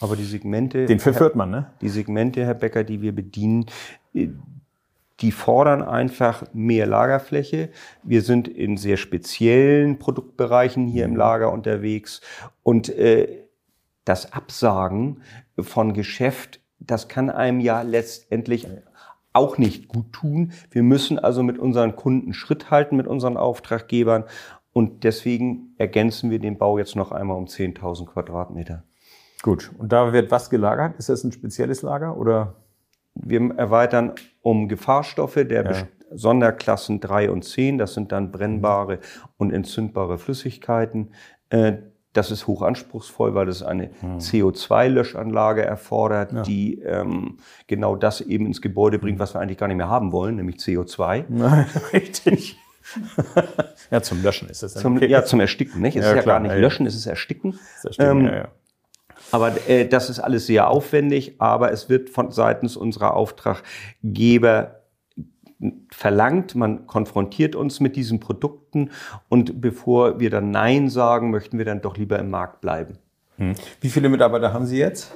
Aber 0.00 0.16
die 0.16 0.24
Segmente, 0.24 0.86
den 0.86 0.98
hört 0.98 1.36
man, 1.36 1.50
ne? 1.50 1.66
die 1.82 1.88
Segmente, 1.90 2.44
Herr 2.44 2.54
Becker, 2.54 2.82
die 2.82 3.02
wir 3.02 3.14
bedienen, 3.14 3.66
äh, 4.14 4.28
die 5.20 5.32
fordern 5.32 5.82
einfach 5.82 6.44
mehr 6.52 6.86
Lagerfläche. 6.86 7.70
Wir 8.02 8.22
sind 8.22 8.48
in 8.48 8.76
sehr 8.76 8.96
speziellen 8.96 9.98
Produktbereichen 9.98 10.86
hier 10.86 11.04
im 11.04 11.16
Lager 11.16 11.52
unterwegs 11.52 12.20
und 12.62 12.88
äh, 12.88 13.44
das 14.04 14.32
Absagen 14.32 15.22
von 15.58 15.94
Geschäft, 15.94 16.60
das 16.78 17.08
kann 17.08 17.30
einem 17.30 17.60
ja 17.60 17.82
letztendlich 17.82 18.66
auch 19.32 19.58
nicht 19.58 19.88
gut 19.88 20.12
tun. 20.12 20.52
Wir 20.70 20.82
müssen 20.82 21.18
also 21.18 21.42
mit 21.42 21.58
unseren 21.58 21.96
Kunden 21.96 22.32
Schritt 22.32 22.70
halten, 22.70 22.96
mit 22.96 23.06
unseren 23.06 23.36
Auftraggebern 23.36 24.24
und 24.76 25.04
deswegen 25.04 25.74
ergänzen 25.78 26.30
wir 26.30 26.38
den 26.38 26.58
Bau 26.58 26.76
jetzt 26.76 26.96
noch 26.96 27.10
einmal 27.10 27.38
um 27.38 27.46
10.000 27.46 28.04
Quadratmeter. 28.04 28.82
Gut. 29.42 29.70
Und 29.78 29.90
da 29.90 30.12
wird 30.12 30.30
was 30.30 30.50
gelagert? 30.50 30.96
Ist 30.98 31.08
das 31.08 31.24
ein 31.24 31.32
spezielles 31.32 31.80
Lager 31.80 32.18
oder? 32.18 32.56
Wir 33.14 33.40
erweitern 33.56 34.12
um 34.42 34.68
Gefahrstoffe 34.68 35.36
der 35.48 35.62
Best- 35.62 35.86
Sonderklassen 36.12 37.00
3 37.00 37.30
und 37.30 37.42
10. 37.44 37.78
Das 37.78 37.94
sind 37.94 38.12
dann 38.12 38.30
brennbare 38.30 38.98
und 39.38 39.50
entzündbare 39.50 40.18
Flüssigkeiten. 40.18 41.08
Äh, 41.48 41.78
Das 42.12 42.30
ist 42.30 42.46
hochanspruchsvoll, 42.46 43.34
weil 43.34 43.48
es 43.48 43.62
eine 43.62 43.90
CO2-Löschanlage 44.18 45.62
erfordert, 45.62 46.46
die 46.46 46.80
ähm, 46.80 47.38
genau 47.66 47.96
das 47.96 48.20
eben 48.20 48.46
ins 48.46 48.60
Gebäude 48.62 48.98
bringt, 48.98 49.18
was 49.18 49.34
wir 49.34 49.40
eigentlich 49.40 49.58
gar 49.58 49.68
nicht 49.68 49.76
mehr 49.76 49.88
haben 49.90 50.12
wollen, 50.12 50.36
nämlich 50.36 50.56
CO2. 50.56 51.24
Nein, 51.28 51.66
richtig. 51.92 52.58
ja, 53.90 54.02
zum 54.02 54.22
Löschen 54.22 54.48
ist 54.48 54.62
das 54.62 54.74
dann 54.74 54.82
Zum, 54.82 54.96
okay. 54.96 55.08
Ja, 55.08 55.24
zum 55.24 55.40
Ersticken. 55.40 55.80
Nicht? 55.82 55.96
Es 55.96 56.04
Ja, 56.04 56.10
ist 56.10 56.16
ja 56.16 56.22
klar, 56.22 56.36
gar 56.36 56.40
nicht 56.40 56.52
ja, 56.52 56.58
löschen, 56.58 56.86
es 56.86 56.94
ist 56.94 57.06
Ersticken. 57.06 57.58
Das 57.82 57.94
stimmt, 57.94 58.10
Ähm, 58.22 58.26
ja, 58.26 58.36
ja. 58.36 58.48
Aber 59.32 59.68
äh, 59.68 59.88
das 59.88 60.08
ist 60.10 60.20
alles 60.20 60.46
sehr 60.46 60.68
aufwendig, 60.68 61.36
aber 61.40 61.72
es 61.72 61.88
wird 61.88 62.10
von 62.10 62.30
seitens 62.30 62.76
unserer 62.76 63.14
Auftraggeber 63.14 64.82
verlangt, 65.90 66.54
man 66.54 66.86
konfrontiert 66.86 67.56
uns 67.56 67.80
mit 67.80 67.96
diesen 67.96 68.20
Produkten 68.20 68.90
und 69.28 69.60
bevor 69.60 70.20
wir 70.20 70.28
dann 70.30 70.50
Nein 70.50 70.90
sagen, 70.90 71.30
möchten 71.30 71.56
wir 71.56 71.64
dann 71.64 71.80
doch 71.80 71.96
lieber 71.96 72.18
im 72.18 72.30
Markt 72.30 72.60
bleiben. 72.60 72.98
Wie 73.80 73.88
viele 73.88 74.08
Mitarbeiter 74.08 74.52
haben 74.52 74.66
Sie 74.66 74.78
jetzt? 74.78 75.12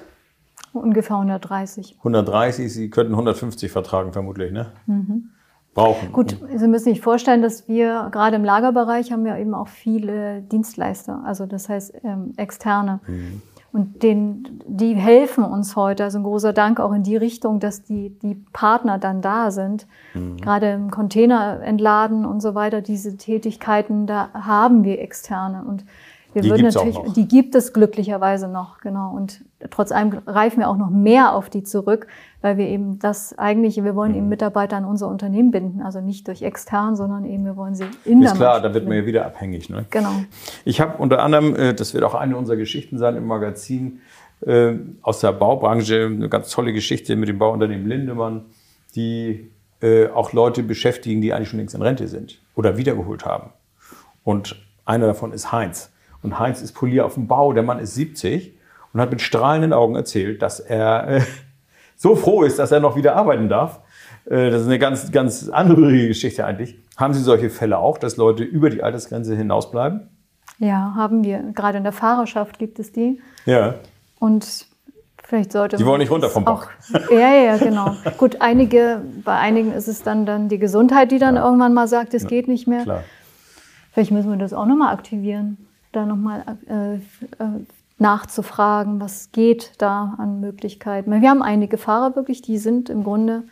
Ungefähr 0.73 1.17
130. 1.17 1.97
130. 1.99 2.73
Sie 2.73 2.91
könnten 2.91 3.13
150 3.13 3.71
vertragen, 3.71 4.13
vermutlich, 4.13 4.53
ne? 4.53 4.73
Brauchen. 5.75 6.13
Gut, 6.13 6.37
Sie 6.55 6.67
müssen 6.67 6.85
sich 6.85 7.01
vorstellen, 7.01 7.43
dass 7.43 7.69
wir 7.69 8.09
gerade 8.11 8.37
im 8.37 8.45
Lagerbereich 8.45 9.13
haben 9.13 9.25
wir 9.25 9.37
eben 9.37 9.55
auch 9.55 9.69
viele 9.69 10.43
Dienstleister, 10.43 11.23
also 11.25 11.47
das 11.47 11.69
heißt 11.69 11.95
ähm, 12.03 12.33
externe. 12.37 13.01
Und 13.73 14.03
den, 14.03 14.63
die 14.67 14.95
helfen 14.95 15.45
uns 15.45 15.77
heute. 15.77 16.03
Also 16.03 16.19
ein 16.19 16.25
großer 16.25 16.53
Dank 16.53 16.81
auch 16.81 16.93
in 16.93 17.05
die 17.05 17.17
Richtung, 17.17 17.61
dass 17.61 17.85
die, 17.85 18.19
die 18.19 18.35
Partner 18.53 18.99
dann 18.99 19.23
da 19.23 19.53
sind. 19.53 19.87
Gerade 20.41 20.73
im 20.73 20.91
Container 20.91 21.61
entladen 21.63 22.27
und 22.27 22.41
so 22.41 22.57
weiter, 22.57 22.81
diese 22.81 23.17
Tätigkeiten, 23.17 24.09
da 24.09 24.31
haben 24.35 24.83
wir 24.83 25.01
externe. 25.01 25.63
Und 25.63 25.85
wir 26.33 26.43
Die 26.43 26.51
würden 26.51 26.63
natürlich, 26.63 26.99
die 27.15 27.27
gibt 27.27 27.55
es 27.55 27.73
glücklicherweise 27.73 28.49
noch, 28.49 28.79
genau. 28.79 29.13
Und 29.15 29.45
trotz 29.71 29.91
allem 29.91 30.11
greifen 30.11 30.61
wir 30.61 30.69
auch 30.69 30.77
noch 30.77 30.91
mehr 30.91 31.35
auf 31.35 31.51
die 31.51 31.63
zurück, 31.63 32.07
weil 32.41 32.57
wir 32.57 32.67
eben 32.67 32.99
das 32.99 33.37
eigentliche, 33.39 33.85
wir 33.85 33.97
wollen 33.97 34.15
eben 34.15 34.29
Mitarbeiter 34.29 34.77
an 34.77 34.85
unser 34.85 35.09
Unternehmen 35.09 35.51
binden. 35.51 35.83
Also 35.83 36.01
nicht 36.01 36.29
durch 36.29 36.43
extern, 36.43 36.95
sondern 36.95 37.25
eben 37.25 37.45
wir 37.45 37.57
wollen 37.57 37.75
sie 37.75 37.85
in 38.05 38.21
der 38.21 38.33
Ist 38.33 38.37
klar, 38.37 38.61
da 38.61 38.73
wird 38.73 38.87
man 38.87 38.99
ja 38.99 39.07
wieder 39.07 39.27
abhängig, 39.27 39.69
ne? 39.71 39.87
Genau. 39.91 40.13
Ich 40.65 40.81
habe 40.81 40.99
unter 40.99 41.23
anderem, 41.23 41.57
äh, 41.57 41.75
das 41.75 41.95
wird 41.95 42.05
auch 42.05 42.15
eine 42.15 42.37
unserer 42.37 42.57
Geschichten 42.57 42.99
sein 42.99 43.17
im 43.17 43.27
Magazin, 43.27 44.01
äh, 44.47 44.75
aus 45.03 45.21
der 45.21 45.33
Baubranche 45.33 46.07
eine 46.07 46.29
ganz 46.29 46.51
tolle 46.51 46.73
Geschichte 46.73 47.17
mit 47.17 47.29
dem 47.29 47.39
Bauunternehmen 47.39 47.87
Lindemann, 47.87 48.47
die 48.95 49.51
äh, 49.83 50.09
auch 50.09 50.33
Leute 50.33 50.63
beschäftigen, 50.63 51.21
die 51.21 51.33
eigentlich 51.33 51.49
schon 51.49 51.59
längst 51.59 51.75
in 51.75 51.83
Rente 51.83 52.09
sind 52.09 52.41
oder 52.55 52.77
wiedergeholt 52.77 53.25
haben. 53.25 53.51
Und 54.25 54.57
einer 54.85 55.07
davon 55.07 55.33
ist 55.33 55.53
Heinz. 55.53 55.90
Und 56.23 56.39
Heinz 56.39 56.61
ist 56.63 56.73
Polier 56.73 57.07
auf 57.07 57.15
dem 57.15 57.27
Bau, 57.27 57.53
der 57.53 57.63
Mann 57.63 57.79
ist 57.79 57.95
70 57.95 58.55
und 58.93 59.01
hat 59.01 59.11
mit 59.11 59.21
strahlenden 59.21 59.73
Augen 59.73 59.95
erzählt, 59.97 60.43
dass 60.43 60.61
er 60.61 61.09
äh, 61.09 61.21
so 61.97 62.17
froh 62.17 62.43
ist, 62.43 62.59
dass 62.59 62.73
er 62.73 62.81
noch 62.81 62.97
wieder 62.97 63.17
arbeiten 63.17 63.49
darf. 63.49 63.81
Äh, 64.27 64.51
das 64.51 64.63
ist 64.63 64.67
eine 64.67 64.79
ganz, 64.79 65.13
ganz 65.13 65.49
anrührige 65.49 66.09
Geschichte 66.09 66.45
eigentlich. 66.45 66.79
Haben 66.97 67.15
Sie 67.15 67.21
solche 67.21 67.51
Fälle 67.51 67.79
auch, 67.79 67.99
dass 67.99 68.17
Leute 68.17 68.45
über 68.45 68.71
die 68.71 68.83
Altersgrenze 68.83 69.35
hinausbleiben? 69.35 70.09
Ja, 70.59 70.93
haben 70.95 71.25
wir. 71.25 71.43
Gerade 71.55 71.79
in 71.79 71.85
der 71.85 71.93
Fahrerschaft 71.93 72.59
gibt 72.59 72.79
es 72.79 72.93
die. 72.93 73.21
Ja. 73.47 73.77
Und 74.19 74.67
vielleicht 75.25 75.53
sollte 75.53 75.77
Die 75.77 75.87
wollen 75.87 76.01
nicht 76.01 76.11
runter 76.11 76.29
vom 76.29 76.47
auch, 76.47 76.67
Bock. 76.67 77.11
Ja, 77.11 77.33
ja, 77.33 77.57
genau. 77.57 77.97
Gut, 78.19 78.43
einige, 78.43 79.01
bei 79.25 79.39
einigen 79.39 79.73
ist 79.73 79.89
es 79.89 80.03
dann, 80.03 80.27
dann 80.27 80.51
die 80.51 80.59
Gesundheit, 80.59 81.13
die 81.13 81.19
dann 81.19 81.37
irgendwann 81.37 81.73
mal 81.73 81.89
sagt, 81.89 82.13
es 82.13 82.27
geht 82.27 82.49
nicht 82.49 82.67
mehr. 82.67 82.83
Klar. 82.83 83.05
Vielleicht 83.93 84.11
müssen 84.11 84.31
wir 84.31 84.39
das 84.39 84.53
auch 84.53 84.67
nochmal 84.67 84.93
aktivieren, 84.93 85.57
da 85.93 86.07
nochmal 86.07 86.59
äh, 86.69 86.95
äh, 86.97 87.01
nachzufragen, 87.99 89.01
was 89.01 89.31
geht 89.33 89.73
da 89.79 90.15
an 90.19 90.41
Möglichkeiten. 90.41 91.11
Wir 91.21 91.31
haben 91.31 91.43
einige 91.43 91.79
Fahrer 91.79 92.17
wirklich, 92.17 92.43
die 92.43 92.59
sind 92.59 92.89
im 92.89 93.05
Grunde, 93.05 93.45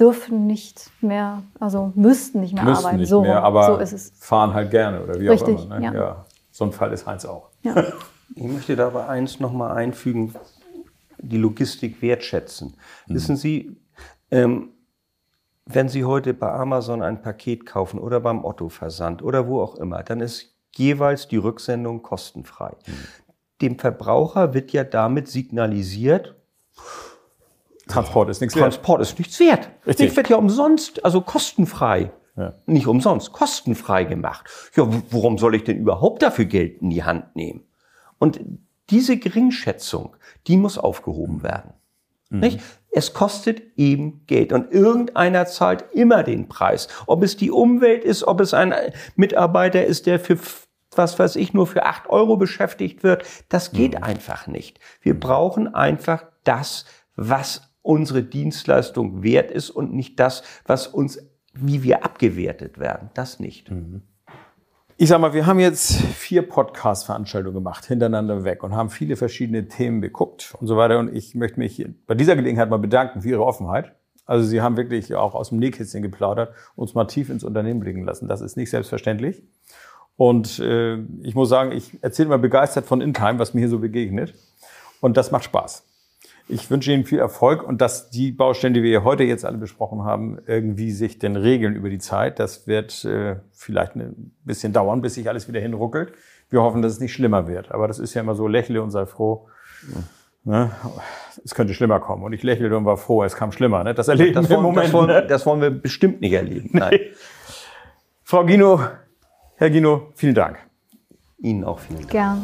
dürfen 0.00 0.46
nicht 0.46 0.90
mehr, 1.00 1.42
also 1.60 1.92
müssten 1.94 2.40
nicht 2.40 2.54
mehr 2.54 2.64
Müssten 2.64 2.84
arbeiten. 2.84 3.00
nicht 3.00 3.08
so, 3.08 3.22
mehr, 3.22 3.42
aber 3.42 3.66
so 3.66 3.76
ist 3.76 3.92
es. 3.92 4.12
fahren 4.18 4.52
halt 4.52 4.70
gerne 4.70 5.02
oder 5.02 5.20
wie 5.20 5.28
Richtig, 5.28 5.56
auch 5.56 5.64
immer. 5.64 5.80
Ne? 5.80 5.94
ja. 5.94 6.26
So 6.50 6.64
ein 6.64 6.72
Fall 6.72 6.92
ist 6.92 7.06
Heinz 7.06 7.24
auch. 7.24 7.50
Ja. 7.62 7.74
Ich 8.34 8.42
möchte 8.42 8.74
da 8.74 8.88
aber 8.88 9.08
eins 9.08 9.38
nochmal 9.38 9.76
einfügen, 9.76 10.34
die 11.18 11.36
Logistik 11.36 12.02
wertschätzen. 12.02 12.76
Wissen 13.06 13.36
Sie, 13.36 13.80
ähm, 14.32 14.70
wenn 15.64 15.88
Sie 15.88 16.04
heute 16.04 16.34
bei 16.34 16.52
Amazon 16.52 17.02
ein 17.02 17.22
Paket 17.22 17.66
kaufen 17.66 18.00
oder 18.00 18.18
beim 18.18 18.44
Otto-Versand 18.44 19.22
oder 19.22 19.46
wo 19.46 19.60
auch 19.60 19.76
immer, 19.76 20.02
dann 20.02 20.18
ist 20.20 20.55
jeweils 20.78 21.28
die 21.28 21.36
Rücksendung 21.36 22.02
kostenfrei. 22.02 22.76
Dem 23.60 23.78
Verbraucher 23.78 24.54
wird 24.54 24.72
ja 24.72 24.84
damit 24.84 25.28
signalisiert, 25.28 26.34
Transport 27.88 28.28
ist 28.30 28.40
nichts 28.40 28.56
wert. 28.56 28.64
Transport 28.64 29.00
ist 29.00 29.18
nichts 29.18 29.38
wert. 29.38 29.70
Richtig. 29.86 30.04
Nichts 30.04 30.16
wird 30.16 30.28
ja 30.28 30.36
umsonst, 30.36 31.04
also 31.04 31.20
kostenfrei. 31.20 32.10
Ja. 32.36 32.54
Nicht 32.66 32.86
umsonst, 32.86 33.32
kostenfrei 33.32 34.04
gemacht. 34.04 34.50
Ja, 34.74 34.88
warum 35.10 35.38
soll 35.38 35.54
ich 35.54 35.64
denn 35.64 35.78
überhaupt 35.78 36.22
dafür 36.22 36.44
Geld 36.44 36.82
in 36.82 36.90
die 36.90 37.04
Hand 37.04 37.34
nehmen? 37.34 37.64
Und 38.18 38.40
diese 38.90 39.16
Geringschätzung, 39.16 40.16
die 40.46 40.56
muss 40.56 40.78
aufgehoben 40.78 41.42
werden. 41.42 41.72
Nicht? 42.28 42.60
Es 42.90 43.12
kostet 43.14 43.62
eben 43.76 44.26
Geld 44.26 44.52
und 44.52 44.72
irgendeiner 44.72 45.46
zahlt 45.46 45.84
immer 45.92 46.24
den 46.24 46.48
Preis. 46.48 46.88
Ob 47.06 47.22
es 47.22 47.36
die 47.36 47.50
Umwelt 47.50 48.04
ist, 48.04 48.24
ob 48.24 48.40
es 48.40 48.52
ein 48.52 48.74
Mitarbeiter 49.14 49.84
ist, 49.84 50.06
der 50.06 50.18
für 50.18 50.36
was 50.98 51.18
weiß 51.18 51.36
ich, 51.36 51.54
nur 51.54 51.66
für 51.66 51.84
acht 51.84 52.08
Euro 52.08 52.36
beschäftigt 52.36 53.02
wird, 53.02 53.24
das 53.48 53.72
geht 53.72 54.02
einfach 54.02 54.46
nicht. 54.46 54.80
Wir 55.00 55.18
brauchen 55.18 55.74
einfach 55.74 56.24
das, 56.44 56.84
was 57.16 57.62
unsere 57.82 58.22
Dienstleistung 58.22 59.22
wert 59.22 59.50
ist 59.50 59.70
und 59.70 59.94
nicht 59.94 60.18
das, 60.18 60.42
was 60.64 60.86
uns, 60.86 61.18
wie 61.54 61.82
wir 61.82 62.04
abgewertet 62.04 62.78
werden. 62.78 63.10
Das 63.14 63.38
nicht. 63.40 63.70
Ich 64.98 65.08
sag 65.10 65.20
mal, 65.20 65.34
wir 65.34 65.46
haben 65.46 65.60
jetzt 65.60 65.92
vier 65.92 66.48
Podcast-Veranstaltungen 66.48 67.54
gemacht, 67.54 67.84
hintereinander 67.84 68.44
weg 68.44 68.64
und 68.64 68.74
haben 68.74 68.90
viele 68.90 69.16
verschiedene 69.16 69.68
Themen 69.68 70.00
geguckt 70.00 70.54
und 70.58 70.66
so 70.66 70.76
weiter. 70.76 70.98
Und 70.98 71.14
ich 71.14 71.34
möchte 71.34 71.60
mich 71.60 71.86
bei 72.06 72.14
dieser 72.14 72.34
Gelegenheit 72.34 72.70
mal 72.70 72.78
bedanken 72.78 73.20
für 73.20 73.28
Ihre 73.28 73.44
Offenheit. 73.44 73.94
Also 74.24 74.46
Sie 74.46 74.60
haben 74.60 74.76
wirklich 74.76 75.14
auch 75.14 75.34
aus 75.34 75.50
dem 75.50 75.58
Nähkästchen 75.58 76.02
geplaudert, 76.02 76.54
uns 76.74 76.94
mal 76.94 77.04
tief 77.04 77.28
ins 77.28 77.44
Unternehmen 77.44 77.80
blicken 77.80 78.04
lassen. 78.04 78.26
Das 78.26 78.40
ist 78.40 78.56
nicht 78.56 78.70
selbstverständlich. 78.70 79.42
Und 80.16 80.58
äh, 80.60 80.96
ich 81.22 81.34
muss 81.34 81.48
sagen, 81.48 81.72
ich 81.72 82.02
erzähle 82.02 82.30
mal 82.30 82.38
begeistert 82.38 82.86
von 82.86 83.00
InTime, 83.00 83.38
was 83.38 83.54
mir 83.54 83.60
hier 83.60 83.68
so 83.68 83.78
begegnet. 83.78 84.34
Und 85.00 85.16
das 85.16 85.30
macht 85.30 85.44
Spaß. 85.44 85.84
Ich 86.48 86.70
wünsche 86.70 86.92
Ihnen 86.92 87.04
viel 87.04 87.18
Erfolg 87.18 87.64
und 87.64 87.80
dass 87.80 88.08
die 88.08 88.30
Baustellen, 88.30 88.72
die 88.72 88.82
wir 88.82 88.90
hier 88.90 89.04
heute 89.04 89.24
jetzt 89.24 89.44
alle 89.44 89.58
besprochen 89.58 90.04
haben, 90.04 90.38
irgendwie 90.46 90.92
sich 90.92 91.18
denn 91.18 91.34
regeln 91.34 91.74
über 91.74 91.90
die 91.90 91.98
Zeit. 91.98 92.38
Das 92.38 92.68
wird 92.68 93.04
äh, 93.04 93.36
vielleicht 93.52 93.96
ein 93.96 94.32
bisschen 94.44 94.72
dauern, 94.72 95.02
bis 95.02 95.14
sich 95.14 95.28
alles 95.28 95.48
wieder 95.48 95.60
hinruckelt. 95.60 96.12
Wir 96.48 96.62
hoffen, 96.62 96.82
dass 96.82 96.92
es 96.92 97.00
nicht 97.00 97.12
schlimmer 97.12 97.48
wird. 97.48 97.72
Aber 97.72 97.88
das 97.88 97.98
ist 97.98 98.14
ja 98.14 98.20
immer 98.20 98.36
so, 98.36 98.46
lächle 98.46 98.80
und 98.80 98.92
sei 98.92 99.06
froh. 99.06 99.48
Ne? 100.44 100.70
Es 101.44 101.56
könnte 101.56 101.74
schlimmer 101.74 101.98
kommen. 101.98 102.22
Und 102.22 102.32
ich 102.32 102.44
lächelte 102.44 102.76
und 102.76 102.84
war 102.84 102.96
froh, 102.96 103.24
es 103.24 103.34
kam 103.34 103.50
schlimmer. 103.50 103.82
Ne? 103.82 103.94
Das 103.94 104.06
erleben 104.06 104.34
Das 104.34 104.48
wir 104.48 104.56
im 104.58 104.62
wollen, 104.62 104.74
Moment. 104.74 104.86
das, 104.86 104.92
wollen, 104.94 105.06
ne? 105.08 105.26
das 105.26 105.46
wollen 105.46 105.60
wir 105.60 105.70
bestimmt 105.70 106.20
nicht 106.20 106.32
erleben. 106.32 106.70
Nein. 106.72 107.00
Frau 108.22 108.46
Gino, 108.46 108.80
Herr 109.58 109.70
Gino, 109.70 110.12
vielen 110.14 110.34
Dank. 110.34 110.58
Ihnen 111.38 111.64
auch 111.64 111.78
vielen 111.78 112.00
Dank. 112.00 112.10
Gern. 112.10 112.42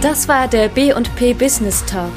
Das 0.00 0.28
war 0.28 0.46
der 0.46 0.68
B&P 0.68 1.34
Business 1.34 1.84
Talk. 1.86 2.12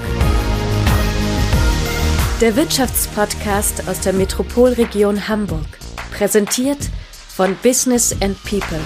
Der 2.41 2.55
Wirtschaftspodcast 2.55 3.87
aus 3.89 4.01
der 4.01 4.13
Metropolregion 4.13 5.27
Hamburg. 5.27 5.65
Präsentiert 6.11 6.91
von 7.27 7.55
Business 7.63 8.15
and 8.21 8.37
People. 8.43 8.79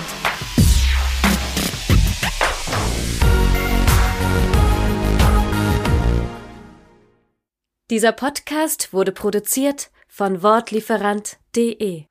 Dieser 7.89 8.13
Podcast 8.13 8.93
wurde 8.93 9.11
produziert 9.11 9.91
von 10.15 10.41
Wortlieferant.de 10.41 12.05